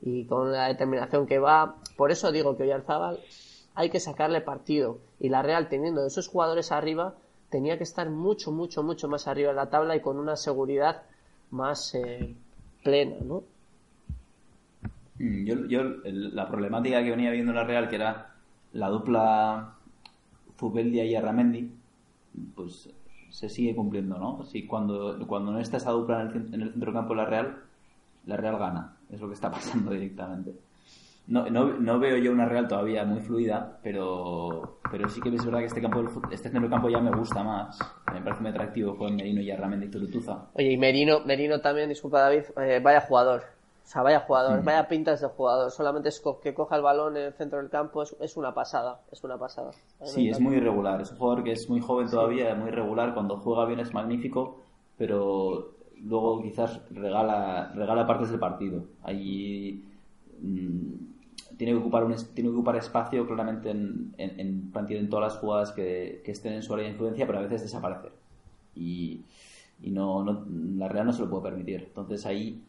[0.00, 1.76] y, con la determinación que va.
[1.98, 3.20] Por eso digo que Oyarzábal
[3.74, 4.96] hay que sacarle partido.
[5.20, 7.16] Y la Real, teniendo esos jugadores arriba,
[7.50, 11.02] tenía que estar mucho, mucho, mucho más arriba en la tabla y con una seguridad
[11.50, 11.94] más
[12.82, 13.51] plena, ¿no?
[15.22, 18.34] Mm, Yo, yo el- la problemática que venía viendo en la Real, que era
[18.72, 19.74] la dupla
[20.58, 21.70] Zubeldia y Arramendi,
[22.56, 22.90] pues
[23.30, 24.42] se sigue cumpliendo, ¿no?
[24.44, 27.16] Si cuando, cuando no está esa dupla en el, cen- en el centro campo de
[27.22, 27.56] la Real,
[28.26, 28.96] la Real gana.
[29.10, 30.54] Es lo que está pasando directamente.
[31.28, 35.44] No, no, no veo yo una Real todavía muy fluida, pero, pero sí que es
[35.44, 37.78] verdad que este campo este centro campo ya me gusta más.
[38.12, 40.46] Me parece muy atractivo con Merino y Arramendi y Turutuza.
[40.54, 43.44] Oye, y Merino, Merino también, disculpa David, eh, vaya jugador.
[43.84, 44.64] O sea, vaya jugador, Mm.
[44.64, 45.70] vaya pintas de jugador.
[45.70, 48.54] Solamente es co- que coja el balón en el centro del campo, es, es una
[48.54, 49.72] pasada, es una pasada.
[50.04, 51.00] Sí, es muy irregular.
[51.00, 53.12] Es un jugador que es muy joven todavía, muy irregular.
[53.12, 54.60] Cuando juega bien es magnífico,
[54.96, 55.72] pero
[56.04, 58.84] luego quizás regala, regala partes del partido.
[59.02, 59.84] Ahí
[60.40, 65.00] mm, tiene, que ocupar un, es- tiene que ocupar espacio claramente en, en, en, plantilla
[65.00, 67.62] en todas las jugadas que, que estén en su área de influencia, pero a veces
[67.62, 68.12] desaparecer.
[68.74, 69.20] Y,
[69.82, 71.84] y no, no, la Real no se lo puede permitir.
[71.88, 72.62] Entonces ahí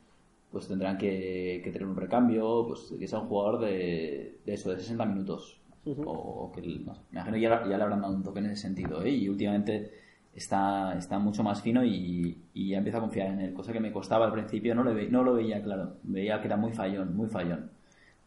[0.54, 4.70] pues tendrán que, que tener un recambio, pues que sea un jugador de, de eso,
[4.72, 5.60] de 60 minutos.
[6.06, 8.46] O que, no sé, me imagino que ya, ya le habrán dado un toque en
[8.46, 9.10] ese sentido, ¿eh?
[9.12, 9.92] Y últimamente
[10.34, 13.82] está, está mucho más fino y, y ya empiezo a confiar en él, cosa que
[13.82, 16.72] me costaba al principio, no, le ve- no lo veía claro, veía que era muy
[16.72, 17.72] fallón, muy fallón.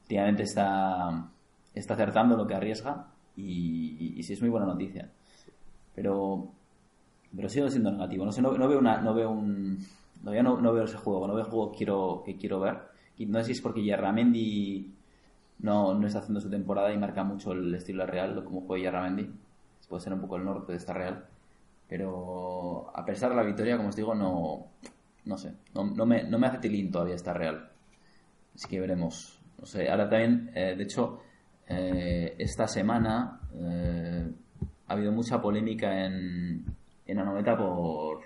[0.03, 1.31] Últimamente está,
[1.75, 5.11] está acertando lo que arriesga y, y, y sí es muy buena noticia.
[5.95, 6.53] Pero
[7.35, 8.25] pero sigo siendo negativo.
[8.25, 9.79] No sé, no, no veo una, no veo un,
[10.35, 12.79] ya no, veo ese juego, no veo el juego que quiero, que quiero ver.
[13.19, 14.93] No sé si es porque Yarramendi
[15.61, 18.85] no, no está haciendo su temporada y marca mucho el estilo de Real, como juega
[18.85, 19.31] Yarramendi.
[19.89, 21.25] Puede ser un poco el norte de esta Real.
[21.89, 24.67] Pero a pesar de la victoria, como os digo, no,
[25.25, 27.71] no sé, no, no me, no me hace tilín todavía esta Real.
[28.55, 29.39] Así que veremos.
[29.59, 31.21] No sé, ahora también, eh, de hecho,
[31.69, 34.31] eh, esta semana eh,
[34.89, 36.65] ha habido mucha polémica en,
[37.07, 38.21] en Anoeta por,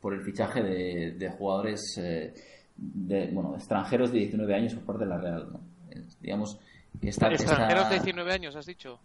[0.00, 2.32] por el fichaje de, de jugadores eh,
[2.76, 5.48] de, bueno, extranjeros de 19 años por parte de la Real.
[5.52, 5.60] ¿no?
[5.90, 6.58] Eh, digamos
[7.02, 8.98] esta, Extranjeros esta- de 19 años, has dicho.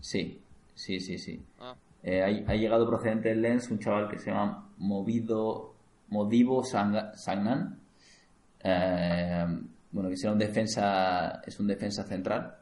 [0.00, 0.40] Sí,
[0.74, 1.42] sí, sí, sí.
[1.60, 1.74] Ah.
[2.02, 5.74] Eh, ha, ha llegado procedente del Lens un chaval que se llama Movido,
[6.08, 6.62] Modivo.
[8.62, 9.46] Eh,
[9.92, 12.56] bueno, que será un defensa, es un defensa central.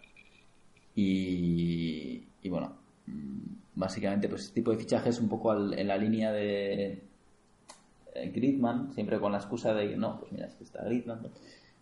[0.94, 3.38] Y, y bueno, mm,
[3.74, 7.02] básicamente, pues este tipo de fichajes un poco al- en la línea de
[8.14, 11.28] eh, Griezmann, siempre con la excusa de no, pues mira, es que está Griezmann.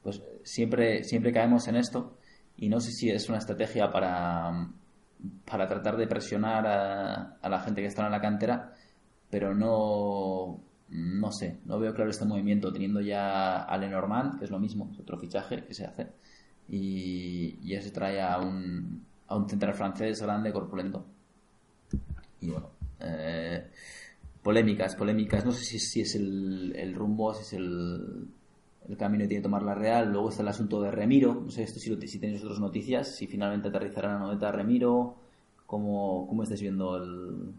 [0.02, 2.16] Pues siempre, siempre caemos en esto.
[2.56, 4.68] y no sé si es una estrategia para,
[5.50, 8.72] para tratar de presionar a, a la gente que está en la cantera,
[9.30, 14.50] pero no, no sé, no veo claro este movimiento, teniendo ya a Lenormand, que es
[14.50, 16.08] lo mismo, es otro fichaje que se hace,
[16.68, 21.06] y ya se trae a un, a un central francés grande, corpulento.
[22.40, 23.70] Y bueno, eh,
[24.42, 28.28] polémicas, polémicas, no sé si, si es el, el rumbo, si es el,
[28.88, 30.10] el camino que tiene que tomar la Real.
[30.12, 31.34] Luego está el asunto de Remiro.
[31.34, 34.52] No sé esto si, lo- si tenéis otras noticias, si finalmente aterrizará la noveta de
[34.52, 35.16] Remiro.
[35.66, 37.52] ¿Cómo, cómo estáis viendo el...?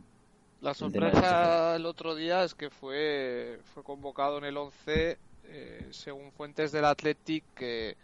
[0.60, 5.88] La el sorpresa el otro día es que fue, fue convocado en el 11, eh,
[5.92, 7.98] según fuentes del Athletic, que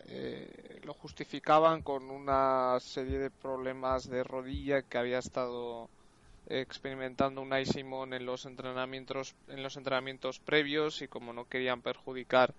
[0.00, 5.90] eh, lo justificaban con una serie de problemas de rodilla que había estado
[6.60, 12.54] experimentando Unai Simón en los entrenamientos en los entrenamientos previos y como no querían perjudicar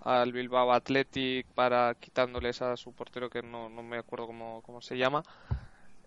[0.00, 4.80] al Bilbao Athletic para quitándoles a su portero que no, no me acuerdo cómo, cómo
[4.80, 5.22] se llama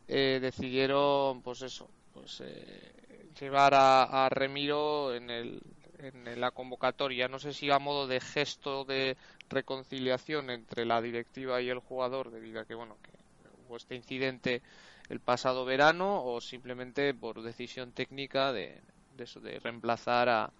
[0.07, 5.61] eh, decidieron pues eso pues eh, llevar a, a Remiro en el
[5.99, 7.27] en la convocatoria.
[7.27, 9.17] No sé si a modo de gesto de
[9.49, 13.11] reconciliación entre la directiva y el jugador debido a que bueno que
[13.65, 14.61] hubo este incidente
[15.09, 18.81] el pasado verano o simplemente por decisión técnica de,
[19.17, 20.51] de eso, de reemplazar a,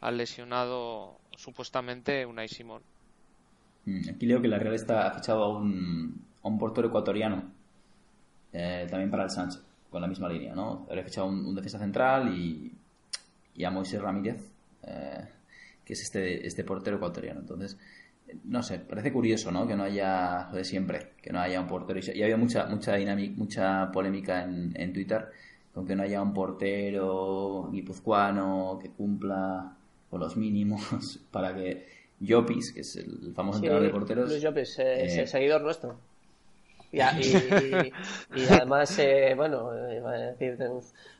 [0.00, 2.82] al lesionado supuestamente Unai Simón.
[3.86, 7.50] Mm, Aquí leo que la Real está ha fichado a un, a un portero ecuatoriano,
[8.52, 10.86] eh, también para el Sánchez, con la misma línea, ¿no?
[10.88, 12.72] Habría fichado un, un defensa central y,
[13.54, 14.50] y a Moisés Ramírez,
[14.82, 15.28] eh,
[15.84, 17.40] que es este, este portero ecuatoriano.
[17.40, 17.78] Entonces,
[18.44, 19.66] no sé, parece curioso, ¿no?
[19.66, 22.00] Que no haya, lo de siempre, que no haya un portero.
[22.14, 25.28] Y había mucha, mucha dinámica, mucha polémica en, en Twitter
[25.72, 29.76] con que no haya un portero guipuzcoano que cumpla
[30.08, 31.86] con los mínimos para que
[32.20, 35.28] Llopis, que es el famoso Sí, entrenador de porteros, Luis Llopis, eh, es eh, el
[35.28, 35.96] seguidor nuestro.
[36.92, 37.92] Y, y-
[38.32, 40.58] y- y además, eh, bueno, eh, iba a decir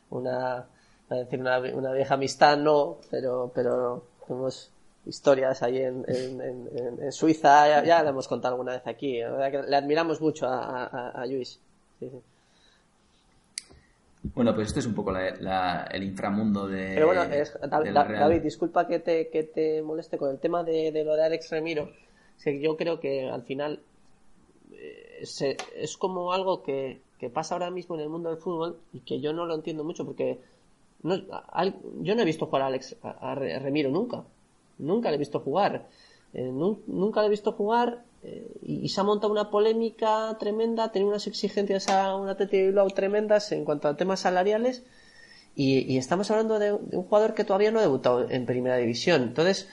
[0.09, 0.65] una,
[1.09, 4.71] a decir una, una vieja amistad, no, pero, pero tenemos
[5.05, 6.41] historias ahí en, en,
[7.01, 9.19] en- Suiza, ya, ya la hemos contado alguna vez aquí.
[9.21, 11.59] La verdad que le admiramos mucho a, a, a Luis.
[11.99, 12.17] Sí, sí.
[14.33, 17.79] Bueno, pues este es un poco la- la- el inframundo de, Pero bueno, es- Da-
[17.81, 18.19] de la Da- Real.
[18.21, 21.51] David, disculpa que te, que te moleste con el tema de, de lo de Alex
[21.51, 21.89] Remiro.
[22.37, 23.79] Es que yo creo que al final
[24.73, 28.79] eh, se- es como algo que, que pasa ahora mismo en el mundo del fútbol
[28.93, 30.39] y que yo no lo entiendo mucho porque
[31.03, 34.23] no, al- yo no he visto jugar a Alex a, a Re- Remiro nunca.
[34.77, 35.87] Nunca le he visto jugar.
[36.33, 40.91] Eh, nun- nunca le he visto jugar eh, y, se ha montado una polémica tremenda,
[40.91, 44.83] tiene unas exigencias a un Atleti de tremendas en cuanto a temas salariales
[45.55, 49.21] y, estamos hablando de, un jugador que todavía no ha debutado en primera división.
[49.23, 49.69] Entonces,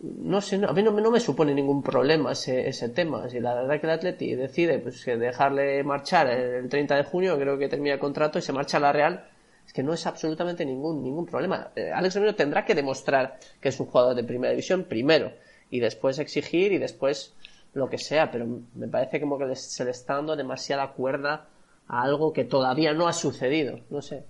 [0.00, 3.28] no sé, no- a mí no, me- no me supone ningún problema ese, ese tema.
[3.28, 7.58] Si la verdad que el Atleti decide pues, dejarle marchar el 30 de junio, creo
[7.58, 9.24] que termina el contrato y se marcha a la Real,
[9.70, 11.68] es que no es absolutamente ningún, ningún problema.
[11.76, 15.30] Eh, Alex Romero tendrá que demostrar que es un jugador de primera división primero
[15.70, 17.34] y después exigir y después
[17.74, 21.46] lo que sea, pero me parece como que se le está dando demasiada cuerda
[21.86, 23.78] a algo que todavía no ha sucedido.
[23.90, 24.24] No sé.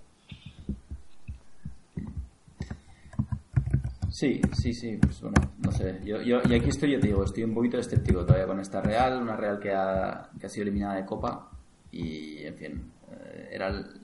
[4.11, 6.01] Sí, sí, sí, pues bueno, no sé.
[6.05, 8.79] Yo, yo, y aquí estoy, yo te digo, estoy un poquito escéptico todavía con esta
[8.79, 11.49] Real, una Real que ha, que ha sido eliminada de Copa
[11.91, 14.01] y, en fin, eh, era el-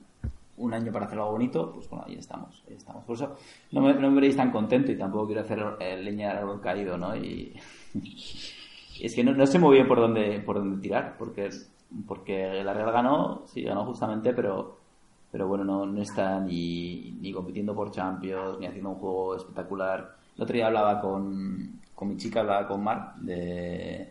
[0.58, 3.04] un año para hacer algo bonito, pues bueno, ahí estamos, ahí estamos.
[3.04, 3.36] Por eso
[3.72, 6.60] no me, no me veréis tan contento y tampoco quiero hacer eh, leña del árbol
[6.60, 7.16] caído, ¿no?
[7.16, 7.54] Y,
[9.00, 11.50] es que no, no sé muy bien por dónde, por dónde tirar, porque,
[12.06, 14.78] porque la Real ganó, sí, ganó justamente, pero
[15.30, 20.16] pero bueno, no, no está ni, ni compitiendo por Champions, ni haciendo un juego espectacular.
[20.36, 24.10] El otro día hablaba con, con mi chica, hablaba con Mar de,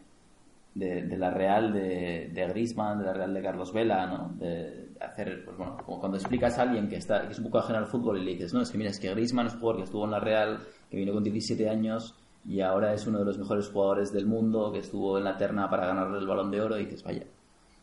[0.76, 4.32] de, de la Real de, de Griezmann, de la Real de Carlos Vela, ¿no?
[4.38, 7.60] De hacer, pues bueno, como cuando explicas a alguien que, está, que es un poco
[7.60, 9.60] ajeno al fútbol y le dices, no, es que mira, es que Griezmann es un
[9.60, 13.20] jugador que estuvo en la Real, que vino con 17 años y ahora es uno
[13.20, 16.50] de los mejores jugadores del mundo, que estuvo en la terna para ganar el Balón
[16.50, 17.26] de Oro y dices, vaya,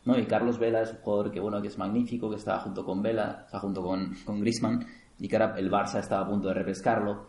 [0.05, 0.17] ¿no?
[0.17, 3.01] Y Carlos Vela es un jugador que, bueno, que es magnífico, que está junto con
[3.01, 4.85] Vela, está junto con, con Griezmann,
[5.19, 7.27] y que ahora el Barça está a punto de repescarlo.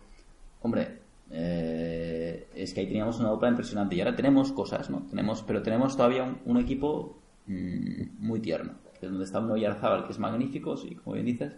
[0.63, 5.03] Hombre, eh, es que ahí teníamos una dupla impresionante y ahora tenemos cosas, ¿no?
[5.03, 9.51] Tenemos, pero tenemos todavía un, un equipo mm, muy tierno, que es donde está un
[9.51, 11.53] Oyarzábal que es magnífico, sí, como bien dices,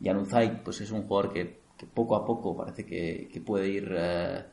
[0.00, 3.68] y Anuzai, pues es un jugador que, que poco a poco parece que, que puede
[3.68, 4.44] ir eh,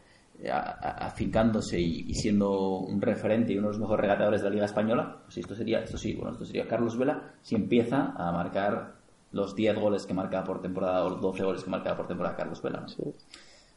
[0.50, 4.66] afincándose y, y siendo un referente y uno de los mejores regateadores de la Liga
[4.66, 5.22] Española.
[5.26, 8.96] Pues esto sería, esto sí, bueno, esto sería Carlos Vela si empieza a marcar
[9.32, 12.36] los 10 goles que marca por temporada o los 12 goles que marca por temporada
[12.36, 12.82] Carlos Vela.
[12.82, 13.14] ¿no?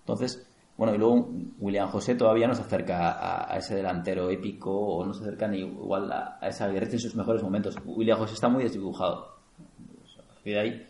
[0.00, 4.72] Entonces, Bueno, y luego William José todavía no se acerca a, a ese delantero épico
[4.76, 7.76] o no se acerca ni igual a, a esa Guerrero en sus mejores momentos.
[7.84, 9.34] William José está muy desdibujado.
[10.28, 10.86] Partir de ahí,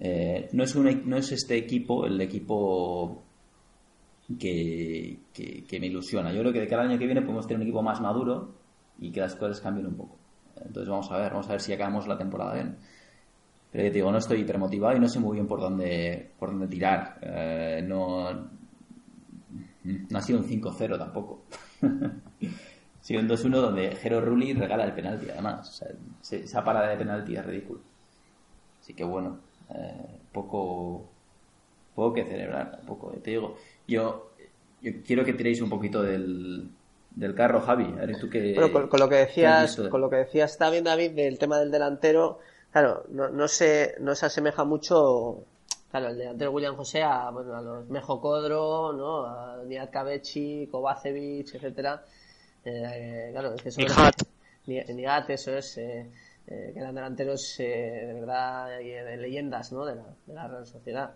[0.00, 3.22] eh, no, es un, e- no es este equipo el equipo
[4.38, 6.32] que, que, que me ilusiona.
[6.32, 8.50] Yo creo que de cada año que viene podemos tener un equipo más maduro
[8.98, 10.16] y que las cosas cambien un poco.
[10.56, 12.76] Entonces vamos a ver, vamos a ver si acabamos la temporada bien.
[13.72, 16.66] Pero te digo, no estoy hipermotivado y no sé muy bien por dónde, por dónde
[16.68, 17.18] tirar.
[17.20, 18.50] Eh, no,
[20.10, 21.42] no ha sido un 5-0 tampoco.
[21.82, 25.68] ha sido un 2-1 donde Jero Rulli regala el penalti, además.
[25.68, 25.88] O sea,
[26.20, 27.80] se- esa parada de penalti es ridícula.
[28.80, 29.38] Así que bueno,
[29.74, 31.08] eh, poco,
[31.94, 33.10] poco que celebrar, poco.
[33.22, 34.32] Te digo, yo,
[34.80, 36.70] yo quiero que tiréis un poquito del,
[37.10, 37.84] del carro, Javi.
[38.00, 40.16] A ver, tú que, Bueno, con, con lo que ¿qué has decías, con lo que
[40.16, 42.38] decías también David del tema del delantero,
[42.72, 45.44] claro, no, no se, no se asemeja mucho,
[45.98, 49.24] claro, el delantero William José a, bueno, a los Mejo Codro, ¿no?
[49.26, 52.02] A Nihat Kabechi, Kovacevic, etcétera.
[52.64, 54.14] Eh, claro, es que son Nihat.
[54.66, 56.10] Ni- Nihat, eso es, eh,
[56.48, 59.84] eh, que eran delanteros eh, de verdad y de leyendas, ¿no?
[59.84, 61.10] De la, de la Real Sociedad.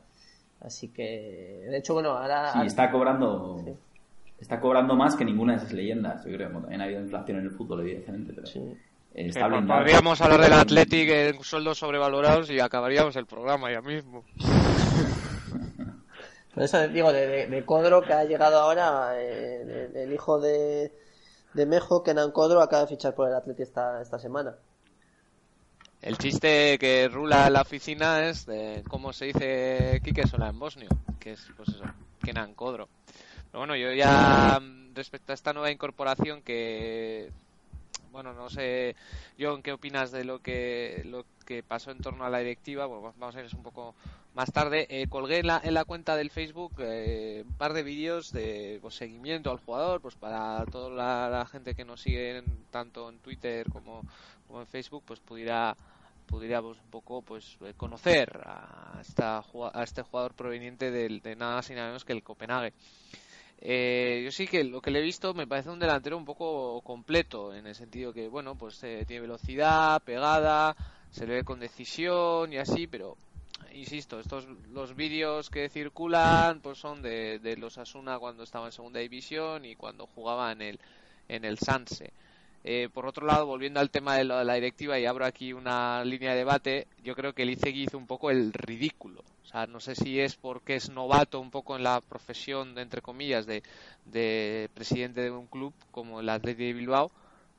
[0.61, 3.73] Así que, de hecho, bueno, ahora Sí, está cobrando, Sí.
[4.39, 6.25] está cobrando más que ninguna de esas leyendas.
[6.25, 8.59] Yo creo que también ha habido inflación en el fútbol, evidentemente, pero Sí.
[9.15, 9.81] eh, está blindado.
[9.81, 14.23] podríamos hablar del Athletic en sueldos sobrevalorados y acabaríamos el programa ya mismo.
[16.61, 20.93] Eso digo, de, de, Codro que ha llegado ahora, eh, el hijo de,
[21.55, 24.57] de Mejo, Kenan Codro, acaba de fichar por el Atleti esta, semana.
[26.03, 30.89] El chiste que rula la oficina es de cómo se dice Quique Sola en bosnio,
[31.19, 31.85] que es, pues eso,
[32.23, 32.89] Kenan Codro.
[33.51, 37.31] Pero bueno, yo ya mm, respecto a esta nueva incorporación que,
[38.13, 38.97] bueno, no sé,
[39.39, 42.85] John, ¿qué opinas de lo que lo que pasó en torno a la directiva?
[42.85, 43.95] Bueno, vamos a ir un poco
[44.35, 44.87] más tarde.
[44.89, 48.79] Eh, colgué en la, en la cuenta del Facebook eh, un par de vídeos de
[48.81, 53.19] pues, seguimiento al jugador, pues para toda la, gente que nos sigue en- tanto en
[53.19, 54.03] Twitter como,
[54.51, 55.77] en Facebook, pues pudiera
[56.27, 59.39] pudiéramos un poco pues eh, conocer a, esta,
[59.73, 62.73] a este jugador proveniente del, de nada más y nada menos que el Copenhague.
[63.63, 66.81] Eh, yo sí que lo que le he visto me parece un delantero un poco
[66.83, 70.77] completo, en el sentido que, bueno, pues eh, tiene velocidad, pegada,
[71.11, 73.17] se le ve con decisión y así, pero
[73.73, 78.73] insisto, estos los vídeos que circulan pues son de, de los Asuna cuando estaba en
[78.73, 80.81] segunda división y cuando jugaba en el
[81.29, 82.13] en el Sanse.
[82.63, 86.33] Eh, por otro lado, volviendo al tema de la directiva y abro aquí una línea
[86.33, 89.23] de debate, yo creo que Licegui hizo un poco el ridículo.
[89.45, 93.01] O sea, no sé si es porque es novato un poco en la profesión, entre
[93.01, 93.63] comillas, de,
[94.05, 97.11] de presidente de un club como el Athletic de Bilbao,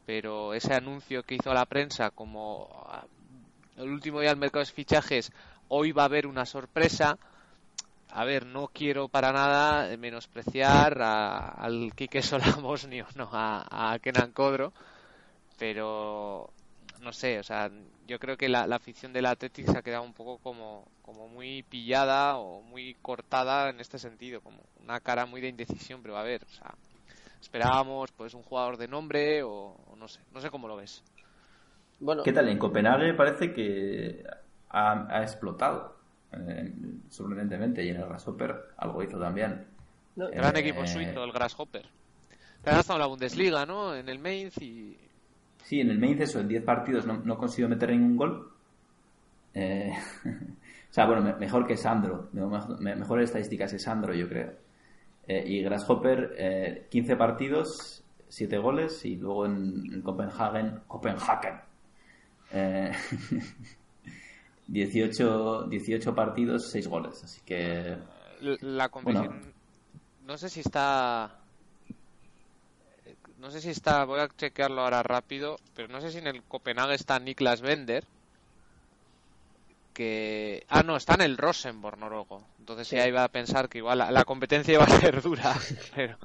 [0.05, 3.05] pero ese anuncio que hizo a la prensa como ah,
[3.77, 5.31] el último día del mercado de fichajes,
[5.77, 7.17] hoy va a haber una sorpresa.
[8.09, 12.21] A ver, no quiero para nada menospreciar a- al Quique
[12.53, 14.73] Sola Bosnio, no, a, a Kenan Codro,
[15.57, 16.53] pero
[16.99, 17.71] no sé, o sea,
[18.07, 21.27] yo creo que la, la afición del Athletic se ha quedado un poco como, como
[21.29, 26.17] muy pillada o muy cortada en este sentido, como una cara muy de indecisión, pero
[26.17, 26.75] a ver, o sea,
[27.41, 29.51] esperábamos pues un jugador de nombre o,
[29.87, 31.03] o no sé, no sé cómo lo ves.
[31.99, 32.49] Bueno, ¿Qué tal?
[32.49, 34.23] En Copenhague parece que
[34.71, 35.95] ha, ha explotado
[36.33, 36.73] eh,
[37.09, 39.65] sorprendentemente y en el Grasshopper algo hizo también.
[40.15, 41.85] no, Eh, Gran equipo suizo, el Grasshopper.
[42.63, 43.95] Pero ha estado en la Bundesliga, ¿no?
[43.95, 44.97] En el Mainz y...
[45.63, 48.51] Sí, en el Mainz eso, en 10 partidos no, no consiguió meter ningún gol.
[49.53, 49.91] Eh,
[50.25, 52.29] o sea, bueno, me- mejor que Sandro.
[52.33, 52.45] me-
[52.79, 54.53] me- Mejores estadísticas que Sandro, yo creo.
[55.27, 59.03] Eh, y Grasshopper, eh, 15 partidos, 7 goles.
[59.05, 61.59] Y luego en, en Copenhagen, Copenhagen,
[62.53, 62.91] eh,
[64.71, 67.23] 18, 18 partidos, 6 goles.
[67.23, 67.97] Así que
[68.39, 69.27] La competición...
[69.27, 69.53] Bueno.
[70.25, 71.39] No sé si está...
[73.37, 74.05] No sé si está...
[74.05, 78.05] Voy a chequearlo ahora rápido, pero no sé si en el Copenhague está Niklas Bender.
[79.93, 80.65] Que...
[80.69, 82.43] Ah, no, está en el Rosenborg noruego.
[82.59, 82.95] Entonces Sí.
[82.95, 85.53] ya iba a pensar que igual la, la competencia iba a ser dura.
[85.95, 86.17] Pero...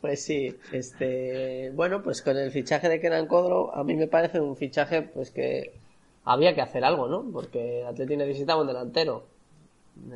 [0.00, 4.40] Pues sí, este, bueno, pues con el fichaje de Kenan Codro, a mí me parece
[4.40, 5.72] un fichaje pues que
[6.24, 7.24] había que hacer algo, ¿no?
[7.32, 9.26] Porque Atleti necesitaba un delantero.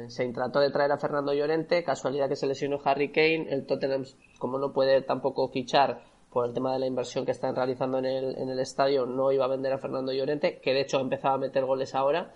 [0.08, 4.04] Se trató de traer a Fernando Llorente, casualidad que se lesionó Harry Kane, el Tottenham,
[4.38, 6.00] como no puede tampoco fichar
[6.32, 9.32] por el tema de la inversión que están realizando en el, en el estadio, no
[9.32, 12.32] iba a vender a Fernando Llorente, que de hecho ha empezado a meter goles ahora.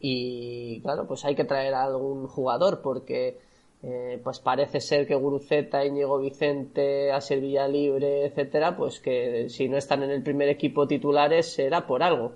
[0.00, 3.38] Y claro, pues hay que traer a algún jugador porque
[3.82, 9.76] eh, pues parece ser que Guruceta, Íñigo Vicente, Aser Villalibre, etcétera, pues que si no
[9.78, 12.32] están en el primer equipo titulares será por algo.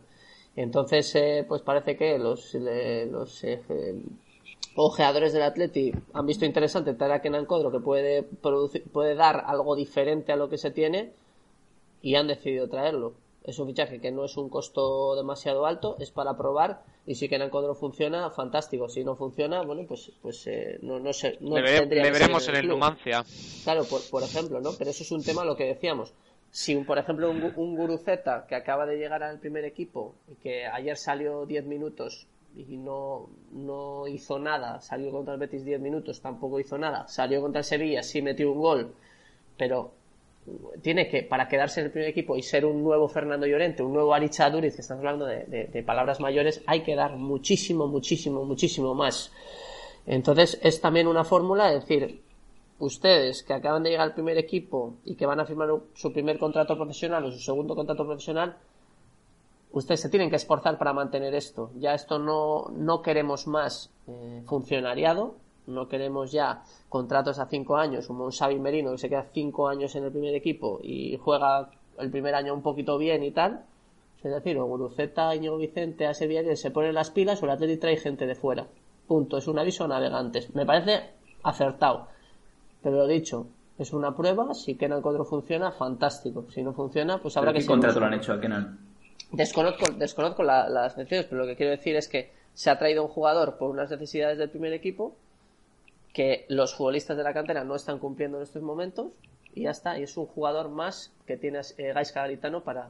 [0.57, 3.61] Entonces, eh, pues parece que los, le- los, eh,
[4.85, 9.45] ojeadores del Atleti han visto interesante traer a Kenan Codro que puede, producir, puede dar
[9.47, 11.13] algo diferente a lo que se tiene
[12.01, 13.15] y han decidido traerlo.
[13.45, 17.29] Es un fichaje que no es un costo demasiado alto, es para probar y si
[17.29, 18.89] Kenan Codro funciona, fantástico.
[18.89, 21.39] Si no funciona, bueno, pues, pues eh, no, no sé.
[21.41, 22.75] No le, le veremos en el club.
[22.75, 23.25] Numancia.
[23.65, 24.73] Claro, por, por ejemplo, ¿no?
[24.77, 26.13] Pero eso es un tema lo que decíamos.
[26.51, 30.35] Si, un, por ejemplo, un, un Guruceta que acaba de llegar al primer equipo y
[30.35, 32.27] que ayer salió 10 minutos
[32.59, 37.41] y no, no hizo nada, salió contra el Betis 10 minutos, tampoco hizo nada, salió
[37.41, 38.95] contra el Sevilla, sí metió un gol,
[39.57, 39.93] pero
[40.83, 43.93] tiene que, para quedarse en el primer equipo y ser un nuevo Fernando Llorente, un
[43.93, 47.87] nuevo Aricha Duriz, que estamos hablando de, de- de palabras mayores, hay que dar muchísimo,
[47.87, 49.31] muchísimo, muchísimo más.
[50.07, 52.23] Entonces es también una fórmula, es decir,
[52.79, 56.39] ustedes que acaban de llegar al primer equipo y que van a firmar su primer
[56.39, 58.57] contrato profesional o su segundo contrato profesional,
[59.73, 61.71] ustedes se tienen que esforzar para mantener esto.
[61.77, 68.07] Ya esto no, no queremos más eh, funcionariado, no queremos ya contratos a cinco años,
[68.07, 71.71] como un Xavi Merino que se queda cinco años en el primer equipo y juega
[71.99, 73.65] el primer año un poquito bien y tal.
[74.23, 77.77] Es decir, o Guruceta, Íñigo Vicente, a Sevilla se ponen las pilas o el Atleti
[77.77, 78.67] trae gente de fuera.
[79.07, 79.39] Punto.
[79.39, 80.53] Es un aviso a navegantes.
[80.55, 81.11] Me parece
[81.45, 82.09] acertado.
[82.83, 83.47] Pero lo dicho,
[83.79, 84.55] es una prueba.
[84.55, 86.47] Si Kenan Codro funciona, fantástico.
[86.51, 88.88] Si no funciona, pues habrá ¿Pero que ¿Qué contrato le han hecho a Kenan?
[89.33, 93.03] Desconozco, desconozco la- las necesidades, pero lo que quiero decir es que se ha traído
[93.05, 95.15] un jugador por unas necesidades del primer equipo
[96.13, 99.13] que los futbolistas de la cantera no están cumpliendo en estos momentos
[99.55, 99.99] y ya está.
[99.99, 102.89] Y es un jugador más que tiene eh, Gaisca Garitano para,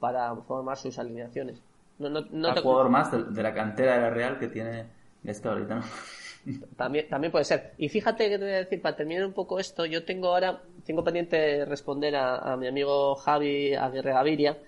[0.00, 1.58] para formar sus alineaciones.
[1.98, 4.48] No, no, no Un te- jugador más de, de la cantera de la Real que
[4.48, 4.84] tiene
[5.24, 5.82] esta ahorita, ¿no?
[6.76, 7.74] También, también puede ser.
[7.78, 10.62] Y fíjate que te voy a decir, para terminar un poco esto, yo tengo ahora,
[10.84, 14.58] tengo pendiente responder a, a mi amigo Javi Aguirre Gaviria,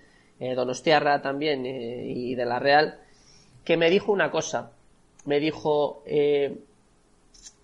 [0.41, 2.99] eh, Donostiarra también, eh, y de la Real,
[3.63, 4.71] que me dijo una cosa.
[5.25, 6.57] Me dijo, eh,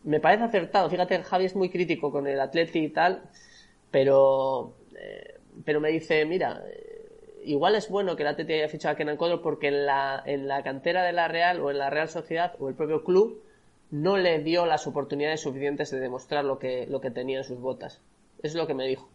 [0.04, 3.24] me parece acertado, fíjate, Javi es muy crítico con el Atleti y tal,
[3.90, 6.64] pero, eh, pero me dice, mira,
[7.44, 10.48] igual es bueno que el Atleti haya fichado a Kenan Codro porque en la, en
[10.48, 13.42] la cantera de la Real o en la Real Sociedad o el propio club
[13.90, 17.60] no le dio las oportunidades suficientes de demostrar lo que, lo que tenía en sus
[17.60, 18.02] botas.
[18.44, 19.10] Es lo que me dijo.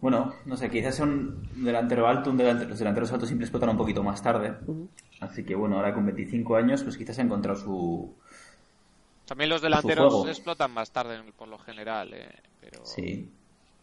[0.00, 3.76] Bueno, no sé, quizás un delantero alto, un delantero, los delanteros altos siempre explotan un
[3.76, 4.54] poquito más tarde.
[5.20, 8.14] Así que bueno, ahora con 25 años, pues quizás ha encontrado su...
[9.26, 12.28] También los delanteros explotan más tarde por lo general, eh,
[12.60, 13.28] pero Sí,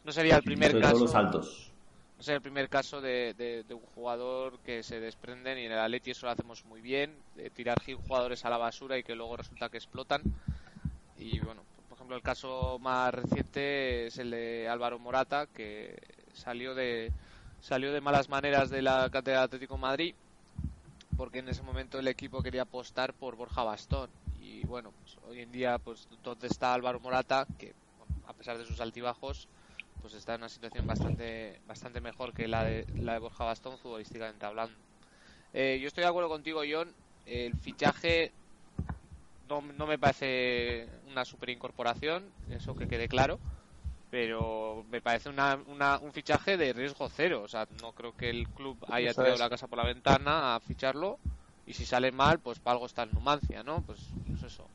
[0.03, 0.99] no sería el primer sobre caso.
[0.99, 1.71] los altos.
[2.17, 5.73] No sería el primer caso de, de- de un jugador que se desprenden y en
[5.73, 7.77] el Atleti eso lo hacemos muy bien, de tirar
[8.07, 10.21] jugadores a la basura y que luego resulta que explotan.
[11.17, 11.61] Y bueno,
[12.05, 15.97] ejemplo, el caso más reciente es el de Álvaro Morata, que
[16.33, 17.11] salió de
[17.61, 20.15] salió de malas maneras de la cátedra Atlético de Madrid,
[21.17, 24.11] porque en ese momento el equipo quería apostar por Borja Bastón.
[24.39, 27.73] Y bueno, pues hoy en día, pues donde está Álvaro Morata, que
[28.27, 29.47] a pesar de sus altibajos,
[30.03, 33.79] pues está en una situación bastante bastante mejor que la de, la de Borja Bastón
[33.79, 34.75] futbolísticamente hablando.
[35.53, 36.93] Eh, yo estoy de acuerdo contigo, John.
[37.25, 38.31] El fichaje
[39.47, 43.41] no, no me parece una super incorporación, eso que quede claro,
[44.09, 47.41] pero me parece una, una- un fichaje de riesgo cero.
[47.43, 50.59] O sea, no creo que el club haya tirado la casa por la ventana a
[50.61, 51.19] ficharlo
[51.65, 53.83] y si sale mal, pues para algo está en Numancia, ¿no?
[53.83, 54.74] Pues, pues eso.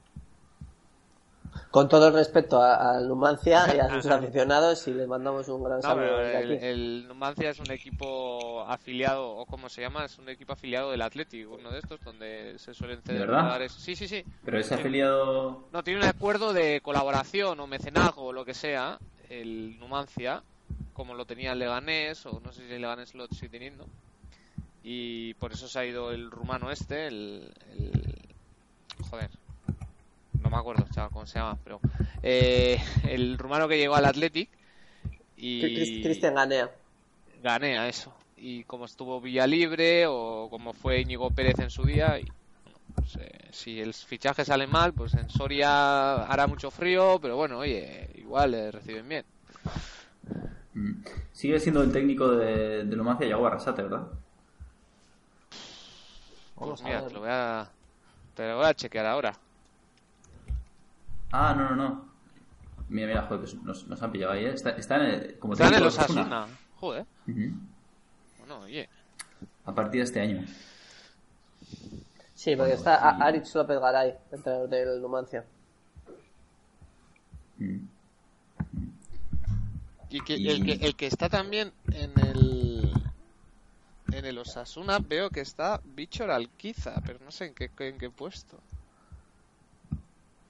[1.71, 5.63] Con todo el respeto a- al Numancia y a sus aficionados, y les mandamos un
[5.63, 6.65] gran No, saludo pero desde el, aquí.
[6.67, 11.03] el Numancia es un equipo afiliado, o como se llama, es un equipo afiliado del
[11.03, 13.43] Atlético, uno de estos, donde se suelen ceder verdad?
[13.43, 13.73] jugadores.
[13.73, 14.25] Sí, sí, sí.
[14.45, 15.69] Pero es afiliado...
[15.73, 18.99] No, tiene un acuerdo de colaboración o mecenazgo o lo que sea,
[19.29, 20.43] el Numancia,
[20.93, 23.87] como lo tenía el Leganés, o no sé si el Leganés lo sigue teniendo.
[24.83, 27.53] Y por eso se ha ido el rumano este, el.
[27.73, 28.19] el-
[29.09, 29.31] joder,
[30.51, 31.81] no me acuerdo, chaval, cómo se llama, pero.
[32.23, 32.79] eh,
[33.09, 34.51] el rumano que llegó al Athletic.
[35.37, 35.61] Y.
[35.75, 36.71] Cris- Cristian Ganea.
[37.43, 38.13] gané a eso.
[38.37, 42.25] Y como estuvo Villalibre o como fue Íñigo Pérez en su día, y,
[42.95, 47.59] pues, eh, si el fichaje sale mal, pues en Soria hará mucho frío, pero bueno,
[47.59, 49.25] oye, igual le reciben bien.
[50.75, 51.03] Mm.
[51.33, 54.07] Sigue siendo el técnico de, de Numancia, Yago Arrasate, ¿verdad?
[56.55, 57.69] Pues a mira, te lo voy a,
[58.35, 59.33] te lo voy a chequear ahora.
[61.33, 62.11] Ah, no, no, no.
[62.89, 64.53] Mira, mira, joder, que nos, nos han pillado ahí, ¿eh?
[64.53, 66.43] Está, está en el, como Están en técnico los de Osasuna.
[66.45, 66.59] Asuna.
[66.77, 67.07] Joder,
[68.39, 68.89] bueno, oye.
[69.67, 70.45] A partir de este año.
[72.35, 75.45] Sí, porque está a- Aritz López Garay, entrenador del Numancia.
[77.59, 77.77] Mm.
[80.09, 82.93] Y que, Y- El, que, el que está también en el
[84.13, 88.11] en el Osasuna veo que está Bichor Alquiza, pero no sé en qué, en qué
[88.11, 88.59] puesto.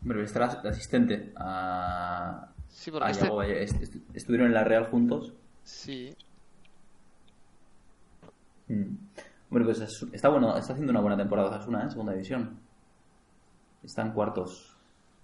[0.03, 4.65] Hombre, estará de asistente a, Sí, porque a este- Valle- est- est- Estuvieron en la
[4.65, 5.33] Real juntos.
[5.65, 6.17] Sí,
[8.69, 8.95] Mm.
[9.51, 11.91] Hombre, pues es- está bueno, está haciendo una buena temporada Osasuna, ¿eh?
[11.91, 12.57] Segunda división.
[13.83, 14.77] Están cuartos.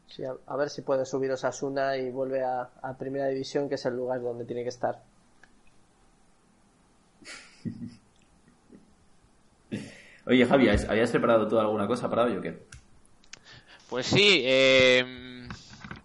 [0.08, 3.76] Sí, a, a ver si puede subir Osasuna y vuelve a, a Primera División, que
[3.76, 5.00] es el lugar donde tiene que estar.
[10.26, 12.66] Oye, Javi, ¿habías habías preparado tú alguna cosa para hoy o qué?
[13.89, 15.49] Pues sí, eh,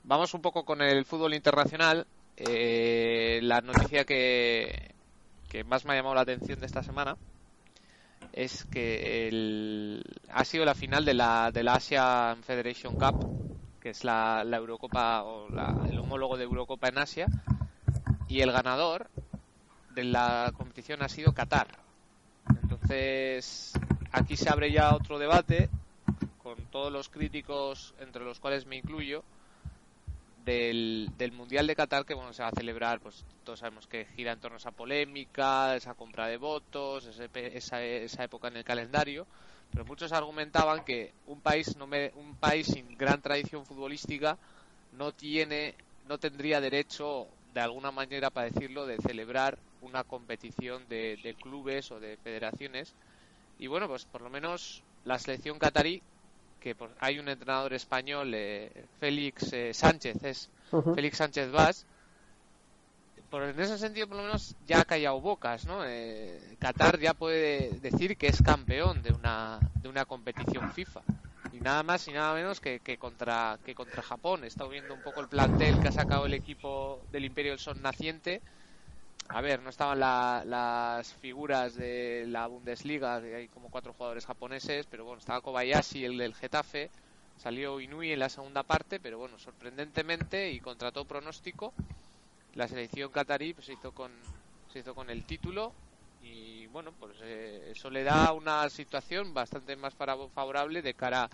[0.03, 2.05] vamos un poco con el fútbol internacional.
[2.37, 4.93] Eh, la noticia que,
[5.49, 7.17] que más me ha llamado la atención de esta semana
[8.33, 13.25] es que el- ha sido la final de la, de Asian Federation Cup,
[13.81, 17.27] que es la, la Eurocopa o la- el homólogo de Eurocopa en Asia,
[18.27, 19.09] y el ganador
[19.93, 21.67] de la competición ha sido Qatar.
[22.63, 23.73] Entonces,
[24.11, 25.69] aquí se abre ya otro debate
[26.41, 29.23] con todos los críticos, entre los cuales me incluyo,
[30.37, 34.05] del, del Mundial de Qatar que bueno se va a celebrar, pues todos sabemos que
[34.05, 38.57] gira en torno a esa polémica, esa compra de votos, ese esa, esa época en
[38.57, 39.27] el calendario,
[39.69, 44.39] pero muchos argumentaban que un país no me- un país sin gran tradición futbolística
[44.91, 51.17] no tiene, no tendría derecho de alguna manera para decirlo de celebrar una competición de,
[51.17, 52.95] de clubes o de federaciones.
[53.57, 56.03] Y bueno pues por lo menos la selección catarí
[56.61, 60.49] que por- hay un entrenador español, eh, Félix eh, Sánchez, es.
[60.95, 61.85] Félix Sánchez Vaz,
[63.29, 65.85] por, en ese sentido por lo menos ya ha callado bocas, ¿no?
[65.85, 71.01] Eh, Qatar ya puede decir que es campeón de una, de una competición FIFA.
[71.53, 74.43] Y nada más y nada menos que, que contra, que contra Japón.
[74.43, 77.59] He estado viendo un poco el plantel que ha sacado el equipo del Imperio del
[77.59, 78.41] Sol naciente.
[79.33, 84.87] A ver, no estaban la- las figuras de la Bundesliga, hay como cuatro jugadores japoneses,
[84.87, 86.91] pero bueno, estaba Kobayashi, el del Getafe,
[87.35, 91.75] salió Inui en la segunda parte, pero bueno, sorprendentemente y contra todo pronóstico,
[92.53, 94.33] la selección catarí pues, se hizo con
[94.67, 95.75] se hizo con el título
[96.19, 101.29] y bueno, pues eh, eso le da una situación bastante más favorable de cara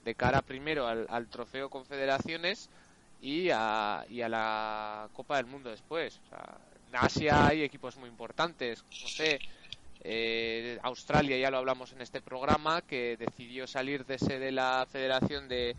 [0.00, 2.70] de cara primero al, al trofeo Confederaciones
[3.18, 6.20] y a, y a la Copa del Mundo después.
[6.20, 6.60] O sea,
[6.92, 9.40] en Asia hay equipos muy importantes, no sé,
[10.02, 14.86] eh, Australia ya lo hablamos en este programa que decidió salir de ese de la
[14.90, 15.74] Federación de,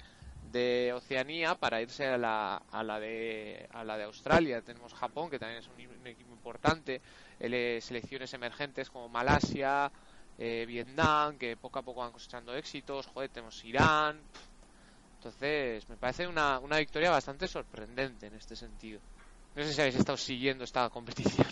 [0.52, 4.62] de Oceanía para irse a la, a la de a la de Australia.
[4.62, 7.02] Tenemos Japón que también es un, equipo importante,
[7.40, 9.92] selecciones emergentes como Malasia,
[10.40, 13.06] eh, Vietnam que poco a poco van cosechando éxitos.
[13.08, 14.20] Joder, tenemos Irán.
[15.18, 19.00] Entonces, me parece una, una victoria bastante sorprendente en este sentido.
[19.56, 21.48] No sé si habéis estado siguiendo esta competición.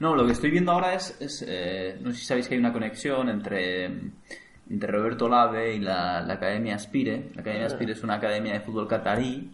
[0.00, 2.72] No, lo que estoy viendo ahora es, eh, no sé si sabéis que hay una
[2.72, 7.30] conexión entre, entre Roberto Lave y la, la Academia Aspire.
[7.34, 9.52] La Academia Aspire es una academia de fútbol catarí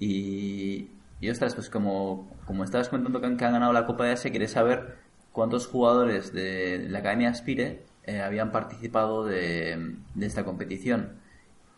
[0.00, 0.88] y,
[1.20, 4.12] y ostras, pues como, como estabas comentando que han, que han ganado la Copa de
[4.12, 4.96] Asia, quería saber
[5.30, 11.12] cuántos jugadores de la Academia Aspire eh, habían participado de, de esta competición.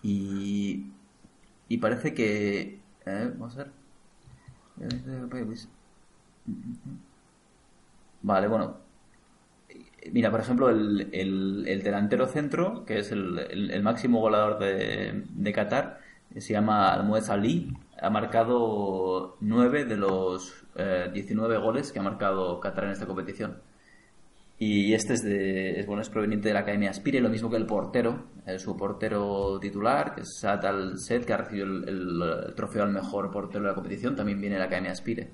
[0.02, 0.86] Y,
[1.68, 2.78] y parece que...
[3.04, 3.79] eh, vamos a ver.
[8.22, 8.76] Vale, bueno.
[10.12, 14.58] Mira, por ejemplo, el, el- el delantero centro, que es el, el- el máximo goleador
[14.58, 16.00] de, de Qatar,
[16.38, 17.76] se llama Almuez Ali.
[18.00, 23.58] Ha marcado 9 de los eh, 19 goles que ha marcado Qatar en esta competición.
[24.62, 27.56] Y este es, de, es, bueno, es proveniente de la Academia Aspire, lo mismo que
[27.56, 32.82] el portero, eh, su portero titular, que es Saad Al-Set, que ha recibido el, trofeo
[32.82, 35.30] al mejor portero de la competición, también viene de la Academia Aspire.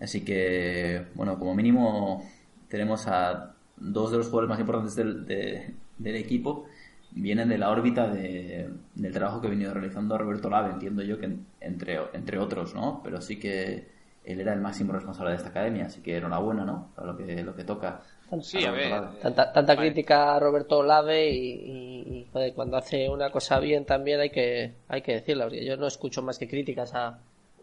[0.00, 2.28] Así que, bueno, como mínimo
[2.68, 6.66] tenemos a dos de los jugadores más importantes del, de- del equipo,
[7.12, 11.16] vienen de la órbita de- del trabajo que ha venido realizando Roberto Lave, entiendo yo
[11.20, 13.00] que en- entre, entre otros, ¿no?
[13.04, 13.86] Pero sí que
[14.24, 16.88] él era el máximo responsable de esta academia, así que enhorabuena, ¿no?
[16.96, 18.02] Para lo que, lo que toca.
[18.40, 18.90] Sí, a ver.
[19.20, 19.88] Tanta, tanta Vale.
[19.92, 24.30] crítica a Roberto Lave y, y- y, joder, cuando hace una cosa bien también hay
[24.30, 27.18] que, hay que decirla, porque yo no escucho más que críticas a,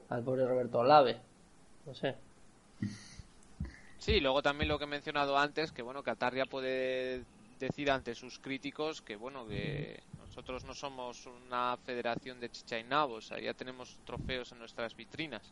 [0.10, 1.18] al pobre Roberto Lave.
[1.86, 2.16] No sé.
[3.98, 7.24] Sí, luego también lo que he mencionado antes, que bueno, Qatar ya puede
[7.60, 12.84] decir ante sus críticos que bueno, que nosotros no somos una federación de chicha y
[12.84, 15.52] nabos, o sea, ya tenemos trofeos en nuestras vitrinas.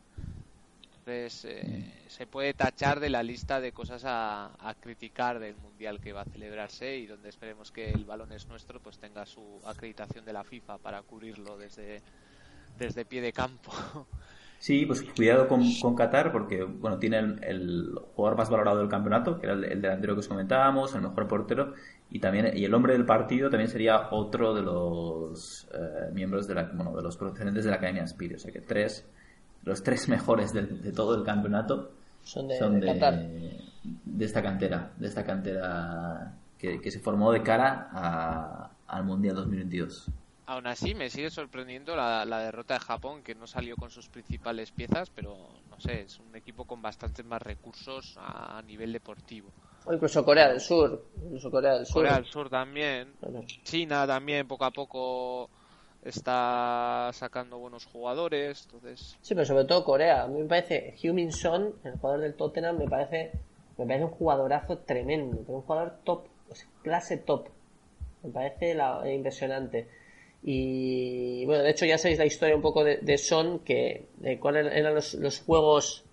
[1.08, 4.52] Entonces, eh, se puede tachar de la lista de cosas a,
[4.82, 8.82] criticar del mundial que va a celebrarse y donde esperemos que el balón es nuestro,
[8.82, 12.02] pues tenga su acreditación de la FIFA para cubrirlo desde,
[12.78, 13.72] desde pie de campo.
[14.60, 19.46] Sí, pues cuidado con, Qatar porque, bueno, tiene el, jugador más valorado del campeonato, que
[19.46, 21.76] era el, el delantero que os comentábamos, el mejor portero,
[22.10, 26.56] y también y el hombre del partido también sería otro de los eh, miembros de
[26.56, 29.08] la, bueno, de los procedentes de la Academia Aspire, o sea que tres,
[29.68, 31.92] los tres mejores de, de todo el campeonato
[32.24, 33.16] Son de, son de de, Qatar.
[33.24, 39.36] de esta cantera, de esta cantera que, que se formó de cara a- al Mundial
[39.36, 40.10] 2022.
[40.48, 44.08] Aún así, me sigue sorprendiendo la, la derrota de Japón, que no salió con sus
[44.08, 45.36] principales piezas, pero
[45.70, 49.50] no sé, es un equipo con bastantes más recursos a, a nivel deportivo.
[49.86, 51.04] O incluso Corea del Sur.
[51.22, 51.96] Incluso Corea del Sur.
[51.96, 53.10] Corea del Sur también.
[53.64, 55.50] China también poco a poco
[56.04, 60.24] está sacando buenos jugadores, entonces Sí, pero sobre todo Corea.
[60.24, 63.32] A mí me parece Heung-min Son, el jugador del Tottenham, me parece,
[63.78, 66.28] me parece un jugadorazo tremendo, pero un jugador top,
[66.84, 67.50] clase top.
[68.24, 69.88] Me parece la- impresionante.
[70.44, 74.40] Y bueno, de hecho ya sabéis la historia un poco de, de Son, que de
[74.40, 76.06] cuáles eran los, los juegos,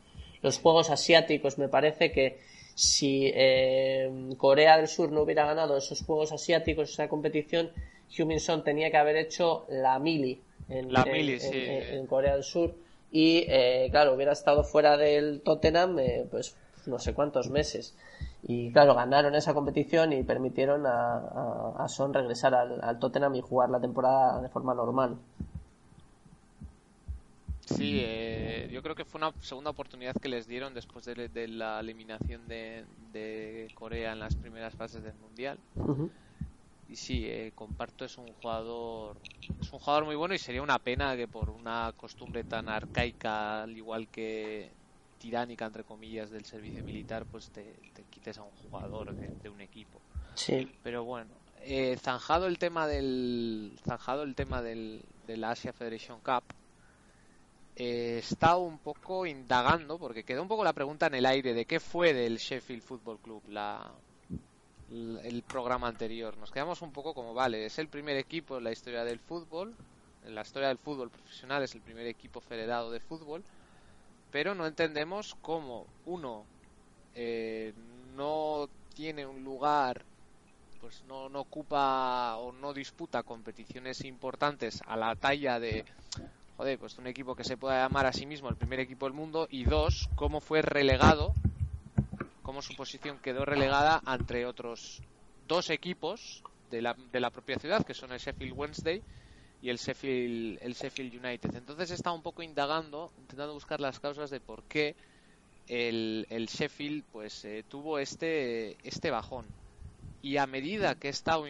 [0.43, 1.59] los juegos asiáticos.
[1.59, 2.41] Me parece que
[2.74, 7.70] si eh, Corea del Sur no hubiera ganado esos juegos asiáticos, esa competición,
[8.16, 11.56] Heung-min Son tenía que haber hecho la mili en, La en- mili, en- sí.
[11.56, 12.74] en- en Corea del Sur
[13.10, 16.56] y eh, claro hubiera estado fuera del Tottenham eh, pues
[16.86, 17.94] no sé cuántos meses
[18.42, 23.34] y claro ganaron esa competición y permitieron a, a- a Son regresar al, al Tottenham
[23.36, 25.16] y jugar la temporada de forma normal
[27.66, 31.48] sí, eh, yo creo que fue una segunda oportunidad que les dieron después de, de
[31.48, 35.58] la eliminación de, de Corea en las primeras fases del Mundial.
[36.89, 39.16] Y sí, eh, comparto, es un jugador
[39.61, 43.62] es un jugador muy bueno y sería una pena que por una costumbre tan arcaica,
[43.62, 44.70] al igual que
[45.18, 49.49] tiránica, entre comillas, del servicio militar, pues te, te quites a un jugador de, de
[49.49, 50.03] un equipo.
[50.35, 55.72] sí Pero bueno, eh, zanjado el tema del zanjado el tema del, de la Asia
[55.72, 56.45] Federation Cup,
[57.76, 61.55] eh, he estado un poco indagando porque quedó un poco la pregunta en el aire
[61.55, 63.93] de qué fue del Sheffield Football Club la
[65.22, 66.36] el programa anterior.
[66.38, 69.74] Nos quedamos un poco como, vale, es el primer equipo en la historia del fútbol,
[70.24, 73.42] en la historia del fútbol profesional es el primer equipo federado de fútbol,
[74.30, 76.45] pero no entendemos cómo uno
[77.14, 77.72] eh,
[78.16, 80.03] no tiene un lugar
[80.80, 85.82] pues no, no ocupa o no disputa competiciones importantes a la talla de
[86.59, 89.14] joder, pues un equipo que se pueda llamar a sí mismo el primer equipo del
[89.14, 91.34] mundo y dos, cómo fue relegado,
[92.45, 95.03] cómo su posición quedó relegada entre otros
[95.49, 99.03] dos equipos de la, de la propia ciudad, que son el Sheffield Wednesday
[99.62, 101.57] y el Sheffield, el Sheffield United.
[101.57, 104.95] Entonces he estado un poco indagando, intentando buscar las causas de por qué
[105.68, 109.47] el, el Sheffield pues eh, tuvo este, este bajón.
[110.20, 111.47] Y a medida que he estado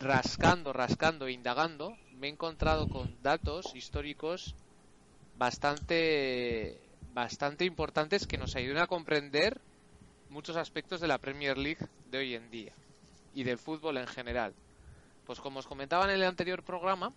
[0.00, 4.56] rascando, rascando, indagando, me he encontrado con datos históricos
[5.38, 6.80] bastante,
[7.12, 9.60] bastante importantes que nos ayudan a comprender
[10.34, 12.74] muchos aspectos de la Premier League de hoy en día
[13.32, 14.56] y del fútbol en general.
[15.24, 17.14] Pues como os comentaba en el anterior programa,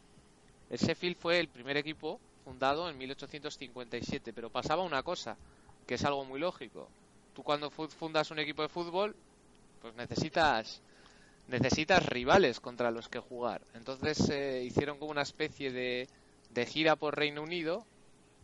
[0.70, 5.40] el Sheffield fue el primer equipo fundado en 1857, pero pasaba una cosa,
[5.88, 6.92] que es algo muy lógico.
[7.34, 9.18] Tú cuando fu- fundas un equipo de fútbol,
[9.80, 10.84] pues necesitas
[11.48, 13.66] necesitas rivales contra los que jugar.
[13.74, 16.10] Entonces eh, hicieron como una especie de,
[16.50, 17.88] de gira por Reino Unido,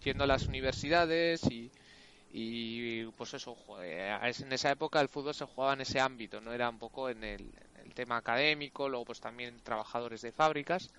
[0.04, 1.72] yendo a las universidades y,
[2.36, 6.68] y pues eso, en esa época el fútbol se jugaba en ese ámbito, no era
[6.68, 10.90] un poco en el, en el tema académico, luego pues también trabajadores de fábricas.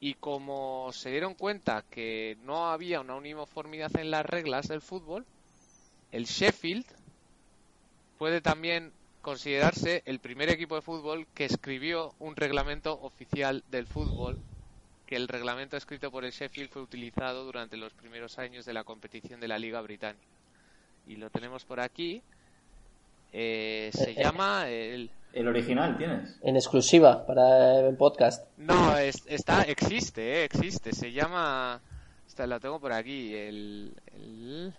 [0.00, 5.26] Y como se dieron cuenta que no había una uniformidad en las reglas del fútbol,
[6.10, 6.86] el Sheffield
[8.16, 14.38] puede también considerarse el primer equipo de fútbol que escribió un reglamento oficial del fútbol,
[15.04, 18.84] que el reglamento escrito por el Sheffield fue utilizado durante los primeros años de la
[18.84, 20.35] competición de la Liga Británica.
[21.06, 22.22] Y lo tenemos por aquí.
[23.32, 25.10] Eh, se llama el...
[25.32, 26.38] ¿El original tienes?
[26.42, 30.92] en exclusiva para el podcast No, es- está, existe, eh, existe.
[30.92, 31.80] Se llama...
[32.26, 33.34] Esta la tengo por aquí.
[33.34, 34.72] El, el-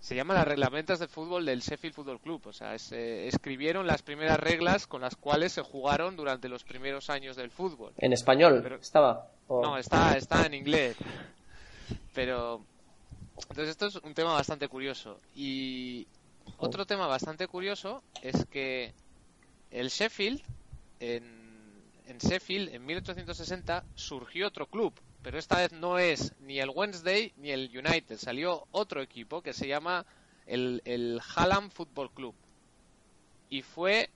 [0.00, 2.42] Se llama las reglamentos de fútbol del Sheffield Football Club.
[2.46, 6.62] O sea, es, eh, escribieron las primeras reglas con las cuales se jugaron durante los
[6.64, 7.92] primeros años del fútbol.
[7.98, 10.96] en español Pero- estaba O- No, está, está en inglés.
[12.14, 12.60] Pero.
[13.48, 15.20] Entonces, esto es un tema bastante curioso.
[15.34, 16.06] Y
[16.58, 18.92] otro tema bastante curioso es que
[19.70, 20.42] el Sheffield,
[21.00, 21.24] en,
[22.06, 24.92] en Sheffield, en 1860, surgió otro club.
[25.22, 28.16] Pero esta vez no es ni el Wednesday ni el United.
[28.16, 30.06] Salió otro equipo que se llama
[30.46, 32.34] el, el Hallam Football Club.
[33.50, 34.10] Y fue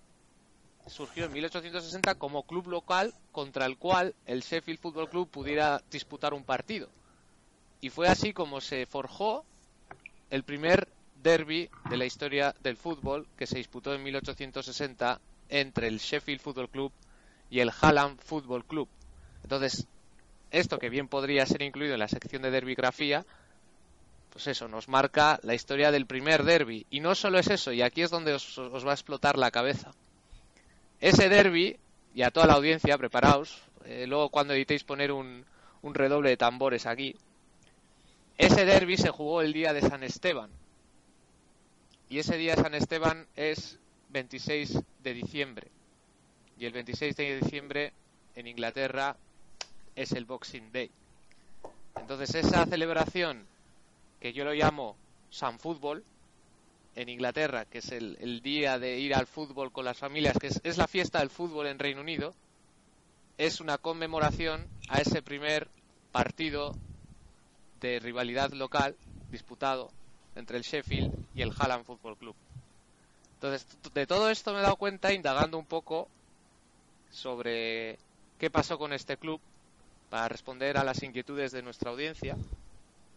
[0.87, 6.35] surgió en 1860 como club local contra el cual el Sheffield Football Club pudiera disputar
[6.35, 6.89] un partido.
[7.81, 9.45] Y fue así como se forjó
[10.31, 10.89] el primer
[11.23, 16.69] derby de la historia del fútbol que se disputó en 1860 entre el Sheffield Football
[16.69, 16.93] Club
[17.51, 18.89] y el Hallam Football Club.
[19.43, 19.87] Entonces,
[20.51, 23.25] esto que bien podría ser incluido en la sección de derbigrafía,
[24.31, 26.87] pues eso, nos marca la historia del primer derby.
[26.91, 29.51] Y no solo es eso, y aquí es donde os, os va a explotar la
[29.51, 29.93] cabeza.
[31.01, 31.79] Ese derby,
[32.15, 35.45] y a toda la audiencia, preparaos, eh, luego cuando editéis poner un,
[35.83, 37.17] un redoble de tambores aquí,
[38.37, 40.51] ese derby se jugó el día de San Esteban.
[42.09, 43.79] Y ese día de San Esteban es
[44.11, 45.69] 26 de diciembre.
[46.59, 47.93] Y el 26 de diciembre
[48.35, 49.17] en Inglaterra
[49.97, 50.91] es el Boxing Day.
[51.97, 53.47] Entonces esa celebración
[54.21, 54.97] que yo lo llamo
[55.31, 56.05] San Fútbol
[56.97, 60.61] en Inglaterra, que es el, día de ir al fútbol con las familias, que es,
[60.65, 62.35] es la fiesta del fútbol en Reino Unido,
[63.37, 65.69] es una conmemoración a ese primer
[66.13, 66.77] partido
[67.81, 68.97] de rivalidad local
[69.31, 69.91] disputado
[70.37, 72.35] entre el Sheffield y el Hallam Football Club.
[73.35, 76.09] Entonces, de todo esto me he dado cuenta indagando un poco
[77.11, 77.99] sobre
[78.39, 79.41] qué pasó con este club
[80.11, 82.37] para responder a las inquietudes de nuestra audiencia.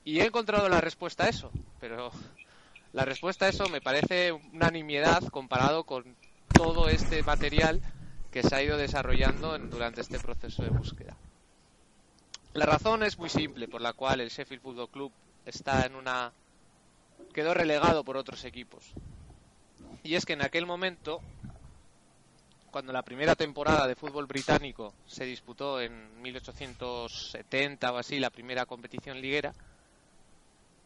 [0.04, 2.12] Y he encontrado la respuesta a eso, pero
[2.94, 6.16] la respuesta a eso me parece una nimiedad comparado con
[6.54, 7.82] todo este material
[8.32, 11.16] que se ha ido desarrollando durante este proceso de búsqueda.
[12.54, 15.12] La razón es muy simple por la cual el Sheffield Football Club
[15.46, 16.32] está en una
[17.34, 18.84] quedó relegado por otros equipos.
[20.04, 21.22] Y es que en aquel momento
[22.72, 28.66] cuando la primera temporada de fútbol británico se disputó en 1870 o así, la primera
[28.66, 29.54] competición liguera,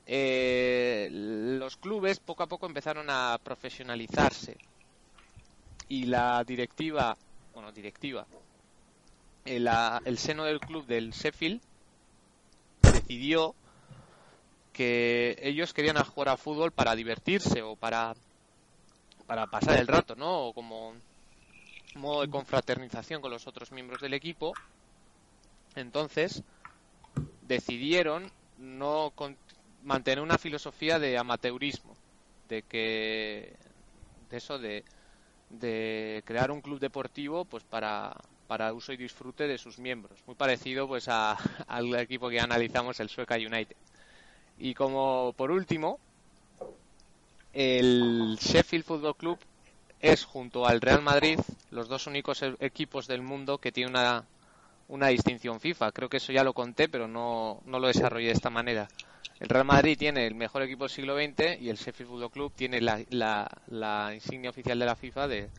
[0.06, 4.58] eh, los clubes poco a poco empezaron a profesionalizarse
[5.90, 7.18] y la directiva,
[7.54, 8.26] bueno, directiva,
[9.46, 11.62] eh, la- el seno del club del Sheffield
[12.84, 13.56] decidió
[14.74, 18.16] que ellos querían jugar a fútbol para divertirse o para
[19.26, 20.48] para pasar el rato, ¿no?
[20.48, 20.94] O como
[21.96, 24.58] modo de confraternización con los otros miembros del equipo.
[25.76, 26.44] Entonces
[27.42, 29.40] decidieron no con-
[29.82, 31.98] mantener una filosofía de amateurismo,
[32.48, 33.58] de que
[34.30, 34.86] de eso de,
[35.50, 38.16] de crear un club deportivo pues para
[38.52, 43.08] para uso y disfrute de sus miembros, muy parecido pues al equipo que analizamos el
[43.08, 43.78] Sueca United.
[44.60, 46.02] Y como por último,
[47.54, 49.40] el Sheffield Football Club
[50.02, 51.40] es junto al Real Madrid
[51.70, 54.26] los dos únicos e- equipos del mundo que tienen una,
[54.90, 55.94] una distinción FIFA.
[55.94, 58.90] Creo que eso ya lo conté, pero no, no lo desarrollé de esta manera.
[59.40, 62.52] El Real Madrid tiene el mejor equipo del siglo XX y el Sheffield Football Club
[62.54, 65.50] tiene la, la, la insignia oficial de la FIFA de,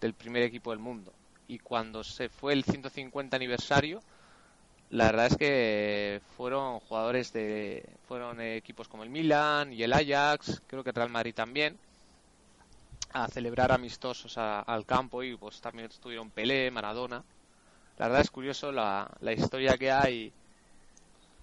[0.00, 1.17] del primer equipo del mundo.
[1.48, 4.04] Y cuando se fue el 150 aniversario,
[4.90, 10.62] la verdad es que fueron jugadores de fueron equipos como el Milan y el Ajax,
[10.66, 11.80] creo que Real Madrid también
[13.12, 17.24] a celebrar amistosos a- al campo y pues también estuvieron Pelé, Maradona.
[17.98, 20.34] La verdad es curioso la, la historia que hay,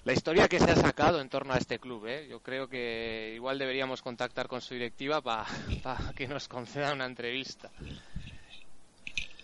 [0.05, 2.05] la historia que se ha sacado en torno a este club.
[2.07, 2.27] ¿eh?
[2.29, 5.45] Yo creo que igual deberíamos contactar con su directiva para
[6.15, 7.71] que nos conceda una entrevista.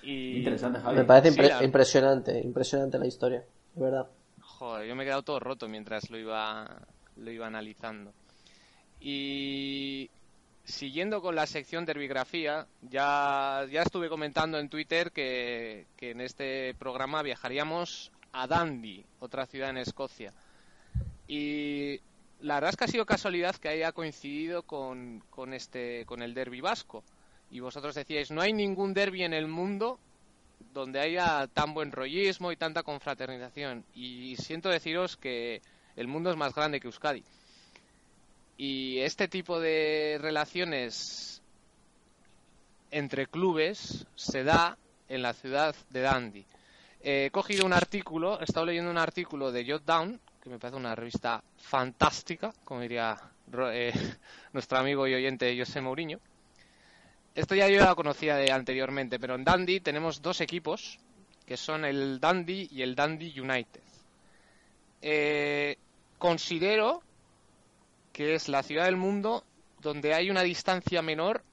[0.04, 0.38] Y...
[0.38, 0.97] Interesante, Javi.
[0.97, 3.43] Me parece Sí, la- impresionante, impresionante la historia,
[3.76, 4.08] de verdad.
[4.41, 6.82] Joder, yo me he quedado todo roto mientras lo iba,
[7.18, 8.14] lo iba analizando.
[8.99, 10.10] Y
[10.64, 16.22] siguiendo con la sección de herbigrafía, ya, ya estuve comentando en Twitter que, que en
[16.22, 20.32] este programa viajaríamos a Dundee, otra ciudad en Escocia.
[21.28, 21.99] Y
[22.41, 26.34] la verdad es que ha sido casualidad que haya coincidido con, con, este, con el
[26.34, 27.04] derby vasco.
[27.52, 29.99] Y vosotros decíais, no hay ningún derby en el mundo
[30.74, 33.84] donde haya tan buen rollismo y tanta confraternización.
[33.93, 35.62] Y siento deciros que
[35.95, 37.24] el mundo es más grande que Euskadi.
[38.58, 41.41] Y este tipo de relaciones
[42.91, 44.78] entre clubes se da
[45.10, 46.45] en la ciudad de Dundee.
[47.02, 50.60] Eh, he cogido un artículo, he estado leyendo un artículo de Jot Down, que me
[50.60, 53.18] parece una revista fantástica, como diría
[53.74, 53.93] eh,
[54.54, 56.20] nuestro amigo y oyente José Mourinho.
[57.34, 61.00] Esto ya yo lo conocía de anteriormente, pero en Dundee tenemos dos equipos,
[61.46, 63.82] que son el Dundee y el Dundee United.
[65.02, 65.78] Eh,
[66.18, 67.02] considero
[68.12, 69.46] que es la ciudad del mundo
[69.80, 71.44] donde hay una distancia menor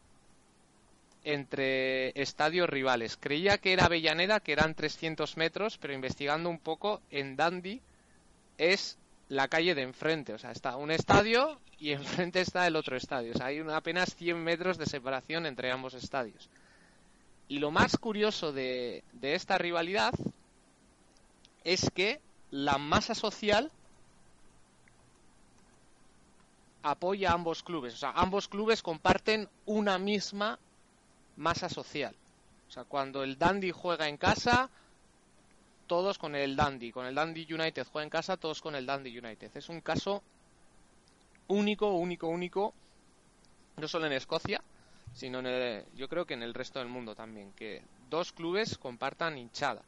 [1.22, 3.16] entre estadios rivales.
[3.16, 7.80] Creía que era Avellaneda, que eran 300 metros, pero investigando un poco, en Dundee
[8.56, 8.98] es
[9.28, 10.32] la calle de enfrente.
[10.34, 13.32] O sea, está un estadio y enfrente está el otro estadio.
[13.34, 16.48] O sea, hay una- apenas 100 metros de separación entre ambos estadios.
[17.48, 20.12] Y lo más curioso de, de esta rivalidad
[21.64, 22.20] es que
[22.50, 23.70] la masa social
[26.82, 27.94] apoya a ambos clubes.
[27.94, 30.58] O sea, ambos clubes comparten una misma
[31.36, 32.14] masa social.
[32.68, 34.70] O sea, cuando el Dandy juega en casa,
[35.88, 36.92] todos con el Dandy.
[36.92, 39.50] Con el Dandy United juega en casa, todos con el Dandy United.
[39.56, 40.22] Es un caso
[41.48, 42.74] único, único, único,
[43.76, 44.62] no solo en Escocia,
[45.12, 49.38] sino en yo creo que en el resto del mundo también, que dos clubes compartan
[49.38, 49.82] hinchada.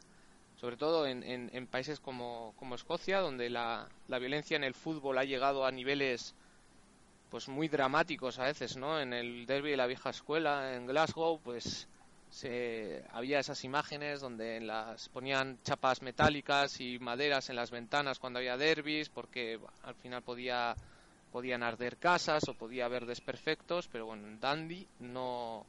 [0.57, 5.16] Sobre todo en- en países como, como Escocia, donde la, la violencia en el fútbol
[5.18, 6.34] ha llegado a niveles
[7.30, 9.01] pues muy dramáticos a veces, ¿no?
[9.01, 11.88] En el derby de la vieja escuela en Glasgow, pues
[12.31, 18.39] se, había esas imágenes donde las ponían chapas metálicas y maderas en las ventanas cuando
[18.39, 20.74] había derbis, porque al final podía
[21.33, 25.64] podían arder casas o podía haber desperfectos, pero bueno, en Dundee no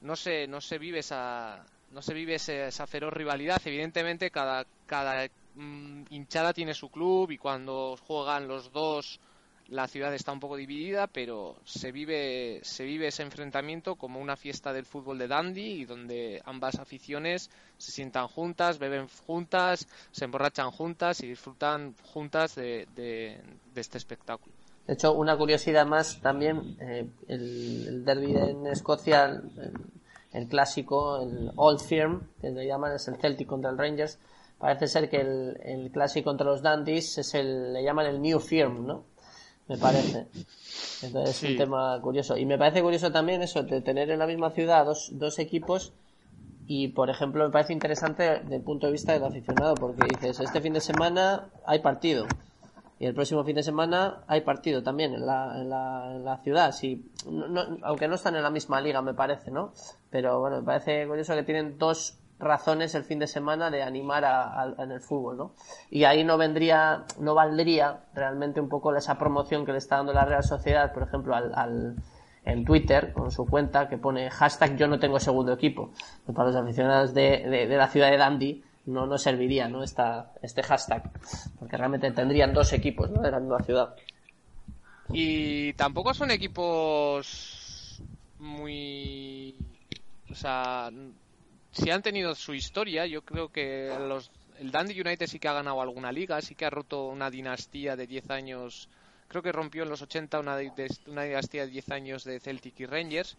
[0.00, 3.60] no se no se vive esa no se vive ese- esa feroz rivalidad.
[3.64, 9.20] Evidentemente cada cada mm, hinchada tiene su club y cuando juegan los dos
[9.68, 14.36] la ciudad está un poco dividida, pero se vive, se vive ese enfrentamiento como una
[14.36, 20.24] fiesta del fútbol de Dundee y donde ambas aficiones se sientan juntas, beben juntas, se
[20.26, 23.38] emborrachan juntas y disfrutan juntas de, de-
[23.74, 24.52] este espectáculo.
[24.86, 29.42] De hecho, una curiosidad más también, eh, el, el derby en Escocia, el,
[30.32, 34.18] el clásico, el Old Firm, que le llaman, es el Celtic contra el Rangers.
[34.58, 38.38] Parece ser que el, el clásico contra los Dandies es el, le llaman el New
[38.40, 39.04] Firm, ¿no?
[39.68, 40.26] Me parece.
[41.02, 42.36] Entonces es un tema curioso.
[42.36, 45.92] Y me parece curioso también eso, de tener en la misma ciudad dos, dos equipos
[46.66, 50.40] y, por ejemplo, me parece interesante desde el punto de vista del aficionado, porque dices,
[50.40, 52.26] este fin de semana hay partido.
[52.98, 56.38] Y el próximo fin de semana hay partido también en la, en la, en la
[56.38, 56.72] ciudad.
[56.72, 59.72] Sí, no- no- aunque no están en la misma liga, me parece, ¿no?
[60.10, 64.24] Pero bueno, me parece curioso que tienen dos razones el fin de semana de animar
[64.24, 65.52] a, a- en el fútbol, ¿no?
[65.90, 70.12] Y ahí no vendría, no valdría realmente un poco esa promoción que le está dando
[70.12, 71.96] la Real Sociedad, por ejemplo, al, al-
[72.44, 75.92] en Twitter, con su cuenta, que pone hashtag yo no tengo segundo equipo.
[76.34, 79.82] Para los aficionados de, de- de la ciudad de Dundee no, no serviría, ¿no?
[79.82, 81.10] Esta, este hashtag.
[81.58, 83.22] Porque realmente tendrían dos equipos, ¿no?
[83.22, 83.94] De la misma ciudad.
[85.12, 88.02] Y tampoco son equipos
[88.38, 89.54] muy...
[90.30, 90.90] O sea,
[91.74, 95.52] si han tenido su historia, yo creo que los, el Dundee United sí que ha
[95.52, 98.88] ganado alguna liga, sí que ha roto una dinastía de 10 años,
[99.28, 100.56] creo que rompió en los 80 una,
[101.06, 103.36] una dinastía de 10 años de Celtic y Rangers,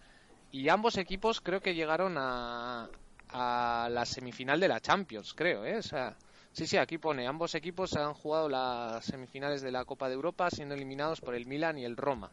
[0.52, 2.90] y ambos equipos creo que llegaron a,
[3.30, 5.78] a la semifinal de la Champions, creo, ¿eh?
[5.78, 6.16] O sea,
[6.52, 10.50] sí, sí, aquí pone, ambos equipos han jugado las semifinales de la Copa de Europa
[10.52, 12.32] siendo eliminados por el Milan y el Roma.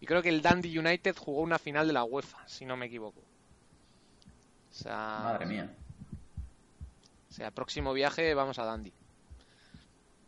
[0.00, 2.86] Y creo que el Dundee United jugó una final de la UEFA, si no me
[2.86, 3.27] equivoco.
[4.70, 5.70] O sea, Madre mía.
[7.30, 8.92] o sea, próximo viaje vamos a Dundee.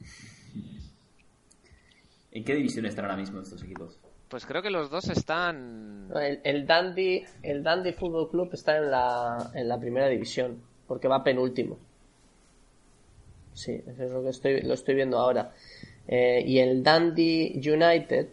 [2.33, 3.99] ¿En qué división están ahora mismo estos equipos?
[4.29, 6.09] Pues creo que los dos están...
[6.15, 11.09] El, el Dundee, el Dundee Football Club está en la, en la primera división, porque
[11.09, 11.79] va penúltimo.
[13.53, 15.53] Sí, eso es lo que estoy, lo estoy viendo ahora.
[16.07, 18.29] Eh, y el Dundee United,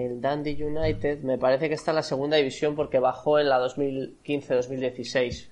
[0.00, 3.58] el Dundee United me parece que está en la segunda división porque bajó en la
[3.60, 5.48] 2015-2016.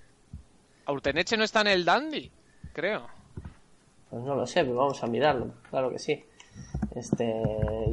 [0.87, 2.31] Aurteneche no está en el Dundee,
[2.73, 3.07] creo.
[4.11, 6.25] Pues no lo sé, pero vamos a mirarlo, claro que sí.
[6.95, 7.27] Este,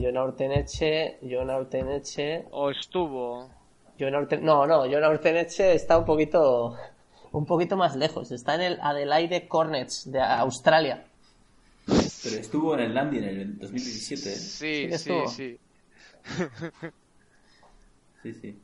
[0.02, 3.50] John Orteneche, John Orteneche, O estuvo...
[4.00, 6.76] John Orten- no, no, John Orteneche está un poquito,
[7.32, 8.32] un poquito más lejos.
[8.32, 11.06] Está en el Adelaide Cornets de Australia.
[11.86, 14.36] Pero estuvo en el Landy en el 2017, ¿eh?
[14.36, 15.28] Sí, sí, estuvo.
[15.28, 15.58] sí.
[18.24, 18.60] Sí, sí.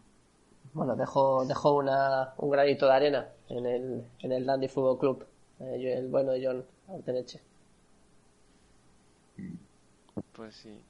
[0.73, 5.27] Bueno, dejó, dejó una, un granito de arena en el, en el Dundee Football Club.
[5.59, 7.41] eh, el bueno de John Orteneche.
[10.33, 10.83] Pues sí.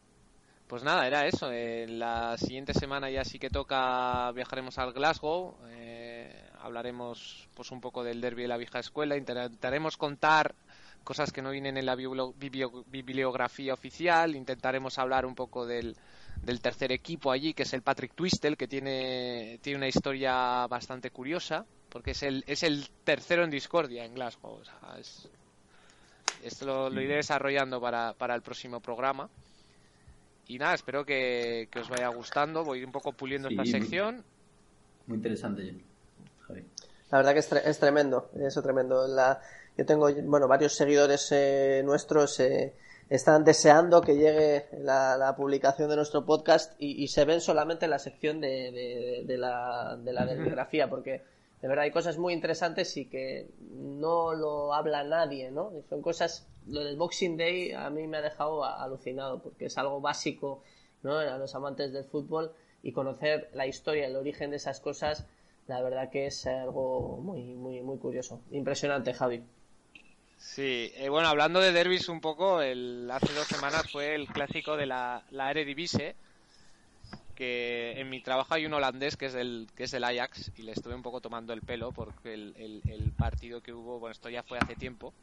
[0.68, 1.52] Pues nada, era eso.
[1.52, 5.56] eh, la siguiente semana ya sí que toca viajaremos al Glasgow.
[5.70, 9.18] eh, hablaremos pues un poco del derby de la vieja escuela.
[9.18, 10.56] Intentaremos contar
[11.04, 14.36] cosas que no vienen en la bibliografía oficial.
[14.36, 15.96] Intentaremos hablar un poco del,
[16.44, 21.12] del tercer equipo allí, que es el Patrick Twistel, que tiene, tiene una historia bastante
[21.12, 24.54] curiosa, porque es el, es el tercero en discordia en Glasgow.
[24.60, 25.30] O sea, es-
[26.44, 29.30] esto lo, lo iré desarrollando para, para el próximo programa.
[30.48, 32.64] Y nada, espero que, que os vaya gustando.
[32.64, 34.24] Voy un poco puliendo Sí, esta muy- sección.
[35.06, 35.76] Muy interesante,
[36.48, 36.66] Javi.
[37.12, 39.08] La verdad que es, tre- es tremendo, es tremendo.
[39.08, 39.40] La,
[39.78, 42.74] yo tengo, bueno, varios seguidores eh, nuestros eh,
[43.12, 47.86] están deseando que llegue la, la publicación de nuestro podcast y, y se ven solamente
[47.86, 51.22] en la sección de, de- de la, de la bibliografía, porque
[51.62, 55.72] de verdad hay cosas muy interesantes y que no lo habla nadie, ¿no?
[55.78, 59.78] Y son cosas, lo del Boxing Day a mí me ha dejado alucinado, porque es
[59.78, 60.64] algo básico
[61.04, 61.18] ¿no?
[61.18, 62.52] A los amantes del fútbol
[62.84, 65.26] y conocer la historia, el origen de esas cosas,
[65.68, 68.40] la verdad que es algo muy, muy, muy curioso.
[68.52, 69.44] Impresionante, Javi.
[70.44, 74.76] Sí, eh, bueno, hablando de derbis un poco, el, hace dos semanas fue el clásico
[74.76, 76.16] de la, la Eredivisie,
[77.36, 80.64] que en mi trabajo hay un holandés que es del que es del Ajax y
[80.64, 84.30] le estuve un poco tomando el pelo porque el, el- partido que hubo, bueno, esto
[84.30, 85.14] ya fue hace tiempo,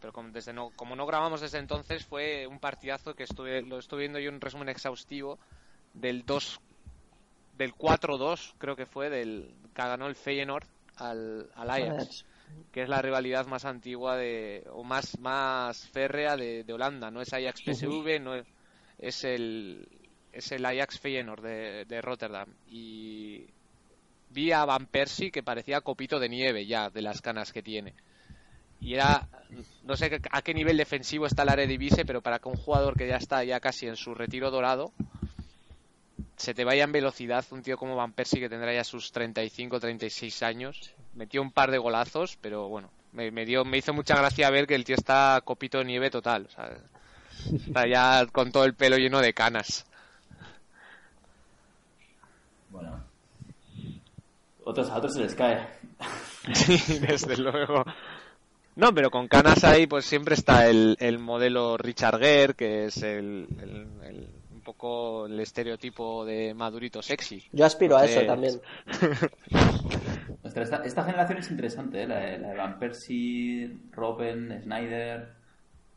[0.00, 3.78] pero como, desde no, como no grabamos desde entonces, fue un partidazo que estuve, lo
[3.78, 5.38] estuve viendo yo un resumen exhaustivo
[5.94, 6.60] del 2
[7.52, 12.26] del 4-2, creo que fue, del que ganó el Feyenoord al, al Ajax
[12.72, 17.10] que es la rivalidad más antigua de o más más férrea de, de Holanda.
[17.10, 18.46] No es Ajax PSV no es,
[18.98, 19.88] es el
[20.32, 22.48] es el Ajax Feyenoord de, de Rotterdam.
[22.68, 23.46] Y
[24.30, 27.94] vi a Van Persie que parecía copito de nieve ya de las canas que tiene.
[28.80, 29.28] Y era
[29.84, 33.06] no sé a qué nivel defensivo está la Eredivisie pero para que un jugador que
[33.06, 34.92] ya está ya casi en su retiro dorado
[36.36, 39.80] se te vaya en velocidad un tío como Van Persie que tendrá ya sus 35
[39.80, 44.16] 36 años metió un par de golazos pero bueno me, me dio me hizo mucha
[44.16, 46.76] gracia ver que el tío está copito de nieve total o sea,
[47.54, 49.84] está ya con todo el pelo lleno de canas
[52.70, 53.04] Bueno.
[54.64, 55.66] Otros, a otros se les cae.
[56.54, 57.84] Sí, desde luego.
[58.74, 62.96] No, pero con canas ahí pues siempre está el, el modelo Richard Gere, que es
[63.02, 67.42] el, el- el- un poco el estereotipo de madurito sexy.
[67.52, 68.60] Yo aspiro a eso también.
[70.44, 72.06] Ostras, esta, esta generación es interesante, ¿eh?
[72.06, 75.32] la, de, la de Van Persie, Robben, Snyder.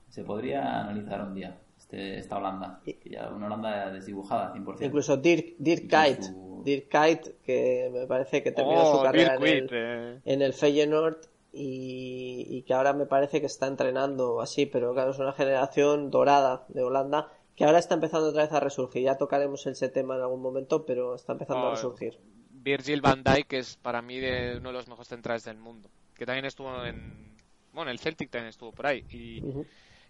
[0.10, 2.80] Se podría analizar un día este, esta Holanda.
[2.86, 4.86] Que ya una Holanda desdibujada, 100%.
[4.86, 5.92] Incluso Dirk, Dirk
[6.22, 10.20] su- Dirk Kuyt, que me parece que terminó Oh, su carrera en el, eh.
[10.26, 11.18] en el Feyenoord
[11.54, 16.12] y, y que ahora me parece que está entrenando así, pero claro, es una generación
[16.12, 19.04] dorada de Holanda que ahora está empezando otra vez a resurgir.
[19.04, 22.20] Ya tocaremos ese tema en algún momento, pero está empezando a resurgir.
[22.50, 25.90] Virgil van Dijk que es para mí de uno de los mejores centrales del mundo.
[26.16, 27.36] Que también estuvo en.
[27.74, 29.06] Bueno, el Celtic también estuvo por ahí.
[29.10, 29.42] Y,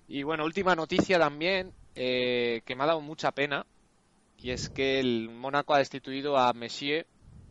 [0.07, 3.65] y bueno, última noticia también eh, que me ha dado mucha pena.
[4.37, 7.07] Y es que el Mónaco ha destituido a Messier,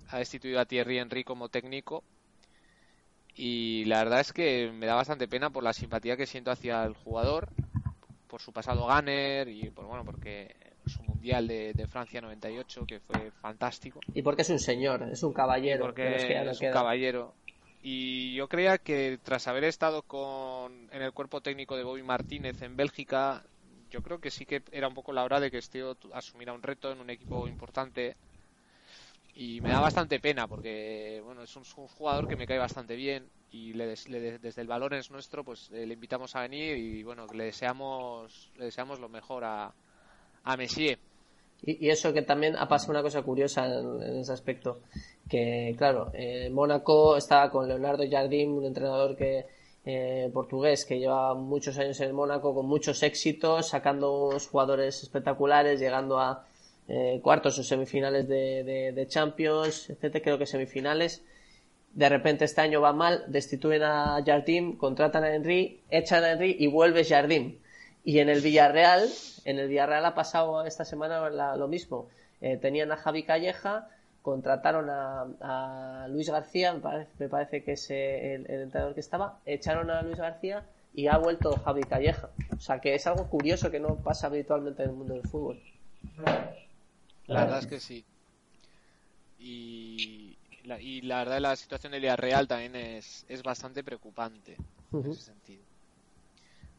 [0.09, 2.05] ha destituido a Thierry Henry como técnico.
[3.35, 6.85] Y la verdad es que me da bastante pena por la simpatía que siento hacia
[6.85, 7.49] el jugador,
[8.35, 10.57] por su pasado Gunner y por bueno, porque
[10.87, 14.01] su mundial de, de Francia 98 que fue fantástico.
[14.13, 15.95] Y porque es un señor, es un caballero.
[15.95, 17.33] que porque es un caballero.
[17.81, 22.61] Y yo creía que tras haber estado con, en el cuerpo técnico de Bobby Martínez
[22.63, 23.45] en Bélgica,
[23.89, 26.13] yo creo que sí que era un poco la hora de que este tío tu-
[26.13, 28.17] asumiera un reto en un equipo importante.
[29.35, 33.29] Y me da bastante pena porque bueno es un, jugador que me cae bastante bien
[33.51, 36.43] y le des- le de- desde el valor es nuestro pues eh, le invitamos a
[36.43, 39.75] venir y bueno le deseamos le deseamos lo mejor a
[40.45, 40.99] a Messier.
[41.63, 44.81] Y, eso que también ha pasado una cosa curiosa en, en ese aspecto,
[45.29, 49.47] que claro, eh, Mónaco estaba con Leonardo Jardim, un entrenador que
[49.87, 55.03] eh, portugués que lleva muchos años en el Mónaco con muchos éxitos, sacando unos jugadores
[55.03, 56.45] espectaculares, llegando a
[56.89, 61.23] eh, cuartos o semifinales de, de- Champions, etcétera, creo que semifinales.
[61.93, 66.57] De repente este año va mal, destituyen a Jardim, contratan a Henry, echan a Henry
[66.59, 67.59] y vuelve Jardim.
[68.05, 69.09] Y en el Villarreal,
[69.45, 72.09] en el Villarreal ha pasado esta semana la- lo mismo.
[72.41, 73.89] Eh, tenían a Javi Calleja,
[74.23, 78.95] contrataron a, a Luis García, me parece, me parece que es eh, el, el entrenador
[78.95, 80.65] que estaba, echaron a Luis García
[80.95, 82.29] y ha vuelto Javi Calleja.
[82.57, 85.61] O sea que es algo curioso que no pasa habitualmente en el mundo del fútbol.
[87.27, 88.05] La verdad es que sí.
[89.39, 94.57] Y la, y la verdad la situación del Villarreal también es, es bastante preocupante
[94.93, 95.63] en ese sentido.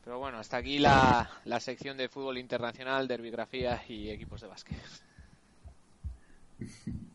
[0.04, 4.78] Pero bueno, hasta aquí la, la sección de fútbol internacional, derbigrafía y equipos de básquet.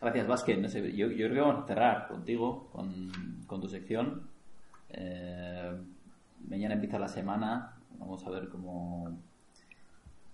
[0.00, 0.58] Gracias, Vázquez.
[0.58, 4.28] No sé, yo, yo creo que vamos a cerrar contigo, con, con tu sección.
[4.90, 5.76] Eh,
[6.48, 7.76] mañana empieza la semana.
[7.98, 9.18] Vamos a ver cómo,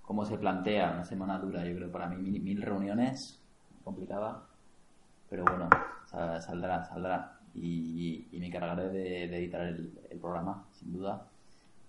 [0.07, 1.65] cómo se plantea una semana dura.
[1.67, 3.41] Yo creo para mí mil, mil reuniones,
[3.83, 4.45] complicada.
[5.31, 5.69] Pero bueno,
[6.07, 7.39] sa- saldrá, saldrá.
[7.55, 11.27] Y, y me encargaré de, de editar el, el programa, sin duda.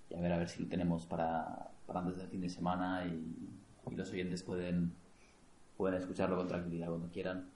[0.09, 3.05] Y a ver, a ver si lo tenemos para, para antes del fin de semana
[3.05, 3.49] y,
[3.91, 4.93] y los oyentes pueden,
[5.77, 7.49] pueden escucharlo con tranquilidad cuando quieran.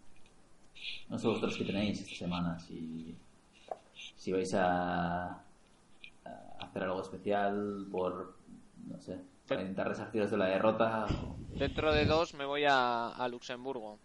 [1.10, 3.16] No sé vosotros qué tenéis esta semana, si,
[4.16, 5.39] si vais a, a
[6.62, 8.36] hacer algo especial por,
[8.88, 9.20] no sé,
[9.50, 11.08] para intentar resarciros de la derrota.
[11.56, 13.97] Dentro de dos me voy a, a Luxemburgo.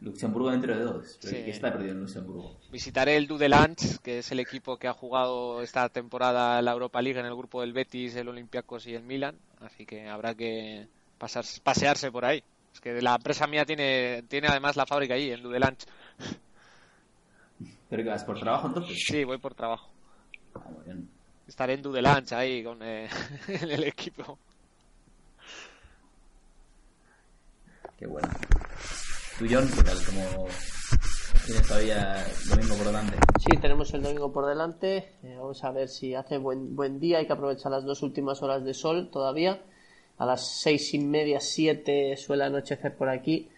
[0.00, 1.18] Luxemburgo dentro de dos.
[1.20, 1.44] ¿Pero Sí.
[1.44, 2.56] ¿Qué está perdido en Luxemburgo?
[2.72, 7.20] Visitaré el Dudelange, que es el equipo que ha jugado esta temporada la Europa League
[7.20, 9.36] en el grupo del Betis, el Olympiacos y el Milan.
[9.60, 12.42] Así que habrá que pasar- pasearse por ahí.
[12.72, 15.84] Es que la empresa mía tiene, tiene además la fábrica ahí, en Ludelanch.
[17.90, 18.96] ¿Pero que vas por trabajo entonces?
[19.04, 19.90] Sí, voy por trabajo.
[20.54, 20.84] Ah, muy
[21.50, 21.52] bien.
[21.52, 23.08] Estaré en Dudelanch ahí con eh,
[23.48, 24.38] en el equipo.
[27.98, 28.28] Qué bueno.
[29.38, 29.98] ¿Tú, John, qué tal?
[30.06, 30.46] ¿Cómo
[31.44, 33.16] tienes todavía domingo por delante?
[33.38, 34.96] Sí, tenemos el domingo por delante.
[35.22, 37.18] Eh, vamos a ver si hace buen, buen día.
[37.18, 39.62] Hay que aprovechar las dos últimas horas de sol todavía.
[40.16, 43.50] A las seis y media, siete suele anochecer por aquí.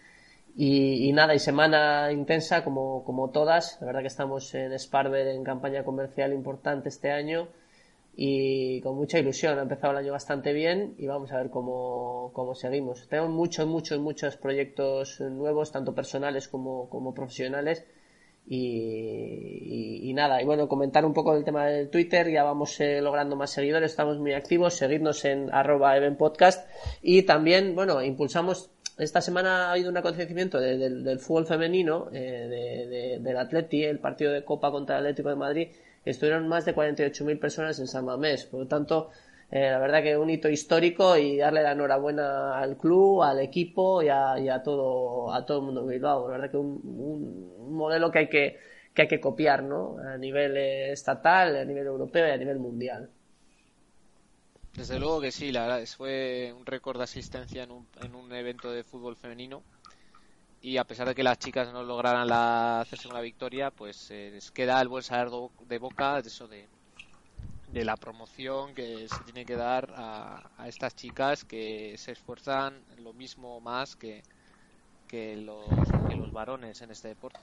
[0.55, 3.77] Y, y nada, y semana intensa como, como todas.
[3.81, 7.47] La verdad que estamos en Sparber en campaña comercial importante este año
[8.15, 9.57] y con mucha ilusión.
[9.59, 13.07] Ha empezado el año bastante bien y vamos a ver cómo, cómo seguimos.
[13.07, 17.85] Tenemos muchos, muchos, muchos proyectos nuevos, tanto personales como, como profesionales.
[18.45, 23.01] Y, y- nada, y bueno, comentar un poco del tema del Twitter, ya vamos eh,
[23.01, 26.67] logrando más seguidores, estamos muy activos, seguidnos en arroba evenpodcast
[27.01, 32.09] y también, bueno, impulsamos, esta semana ha habido un acontecimiento de- del- del fútbol femenino,
[32.11, 35.67] eh, de- de- del Atleti, el partido de Copa contra el Atlético de Madrid,
[36.05, 39.09] estuvieron más de 48.000 personas en San Mamés, por lo tanto,
[39.51, 44.01] eh, la verdad que un hito histórico y darle la enhorabuena al club, al equipo
[44.03, 46.27] y a, y a todo a todo el mundo de Bilbao.
[46.27, 48.59] La verdad que un, un- modelo que hay que,
[48.93, 49.97] que hay que copiar, ¿no?
[49.99, 53.09] A nivel estatal, a nivel europeo y a nivel mundial.
[54.75, 58.31] Desde luego que sí, la verdad, fue un récord de asistencia en un, en un
[58.33, 59.63] evento de fútbol femenino.
[60.63, 64.29] Y a pesar de que las chicas no lograran la, hacerse una victoria, pues eh,
[64.31, 66.65] les queda el buen saber do- de boca de eso de,
[67.73, 72.81] de la promoción que se tiene que dar a, a estas chicas que se esfuerzan
[72.99, 74.23] lo mismo o más que,
[75.09, 75.65] que los,
[76.07, 77.41] que los varones en este deporte.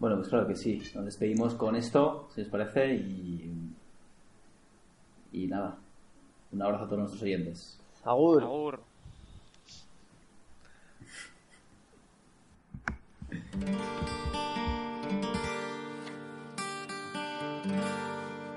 [0.00, 0.82] Bueno, pues claro que sí.
[0.96, 3.48] Nos despedimos con esto, si os parece, y.
[5.32, 5.78] Y nada.
[6.50, 7.78] Un abrazo a todos nuestros oyentes.
[8.04, 8.42] Agur.
[8.42, 8.91] Agur.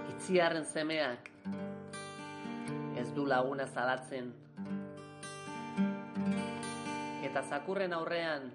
[0.09, 1.27] Itziarren semeak
[2.95, 4.31] ez du laguna zalatzen
[7.27, 8.47] eta zakurren aurrean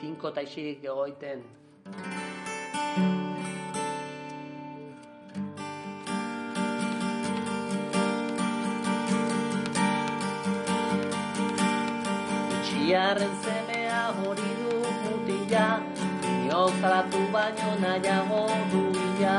[0.00, 1.44] tinko eta isirik egoiten
[12.86, 14.74] Biarren zemea hori du
[15.04, 15.62] mutila
[16.42, 19.32] Niozalatu baino nahiago duila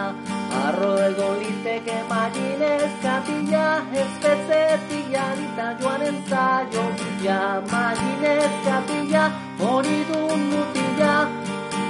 [0.61, 3.69] Arro ego liteke maginez katila
[4.01, 6.85] Ez betzetia dita joan entzaio
[7.23, 7.39] Ja
[7.71, 9.23] maginez katila
[9.63, 11.15] hori du mutila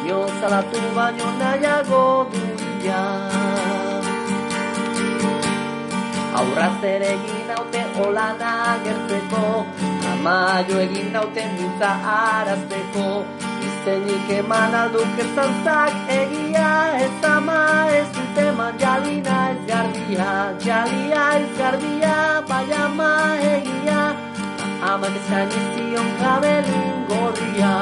[0.06, 2.06] Niozalatu baino nahiago
[2.38, 3.04] duila
[6.38, 7.88] Aurraz ere egin haute
[8.86, 9.46] gertzeko
[10.18, 13.10] Amaio egin haute mintza arazteko.
[13.68, 16.72] Izenik eman alduk ez zantzak egia
[17.04, 17.60] Ez ama
[17.98, 20.32] ez dute eman jalina ez garbia
[20.66, 22.18] Jalia ez garbia,
[22.50, 23.12] bai ama
[23.54, 24.02] egia.
[24.90, 27.74] Amak eskaini zion gabelin gorria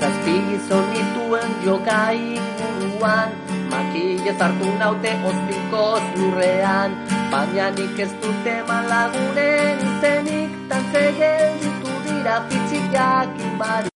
[0.00, 3.40] Zazpi gizon nituen joka inguruan
[3.72, 13.54] Makilez hartu naute ozpikoz lurrean Bainanik ez dute malagunen izenik Tantze gelditu dira fitxik jakin
[13.60, 13.88] bari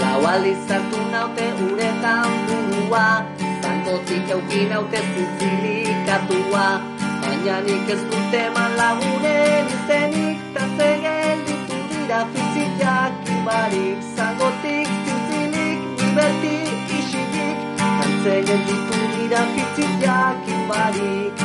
[0.00, 3.04] Lauali zartu naute uretan burua
[3.60, 6.66] Zangotik eukin naute zizilikatua
[7.20, 16.56] Bainanik ez dute malagunen izenik Tantze gelditu dira fitxik jakin barik Zangotik zintzilik liberti
[18.24, 21.42] Dira fitxiak inbarik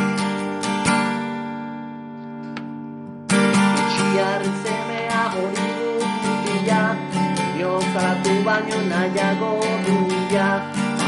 [3.80, 5.91] Itxiarren semea hori du
[6.22, 6.84] mutila
[7.57, 9.51] Ino zalatu baino nahiago
[9.89, 10.47] duia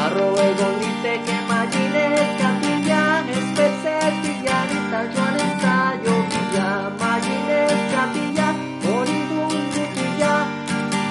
[0.03, 3.01] Arro egon liteke maginez kapila
[3.39, 6.69] Ez betzetik jarita joan entzaio bila
[6.99, 8.53] Maginez kapila
[8.83, 10.33] hori du mutila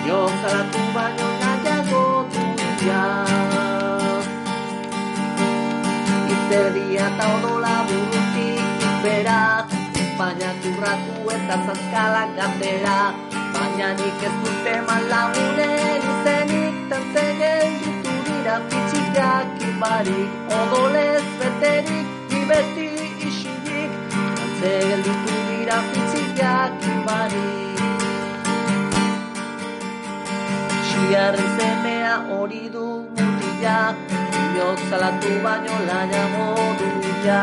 [0.04, 1.39] Ino zalatu baino
[6.50, 9.34] Izerdia eta odola burutik izbera
[10.02, 12.94] Espainiak urratu eta zazkalak gazera
[13.54, 22.42] Baina nik ez dute eman lagunen izenik Tantze gelditu dira fitxiak inbarik Odolez beterik, ni
[22.50, 22.88] beti
[23.30, 23.92] isilik.
[24.16, 27.84] Tantze gelditu dira fitxiak inbarik
[30.88, 33.78] Txiarren semea hori du mutila
[34.50, 37.42] Inok salatu baino laina modu bila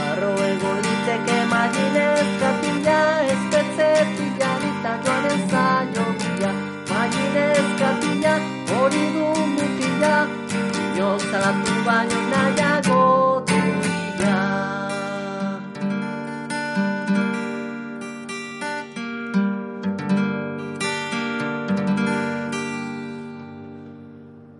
[0.00, 2.98] Arro ego liteke maginez katila
[3.32, 6.50] Ez betzetila eta joan ez zaino bila
[6.90, 8.34] Maginez katila
[8.72, 10.14] hori du mutila.
[10.84, 12.72] Inok salatu baino naia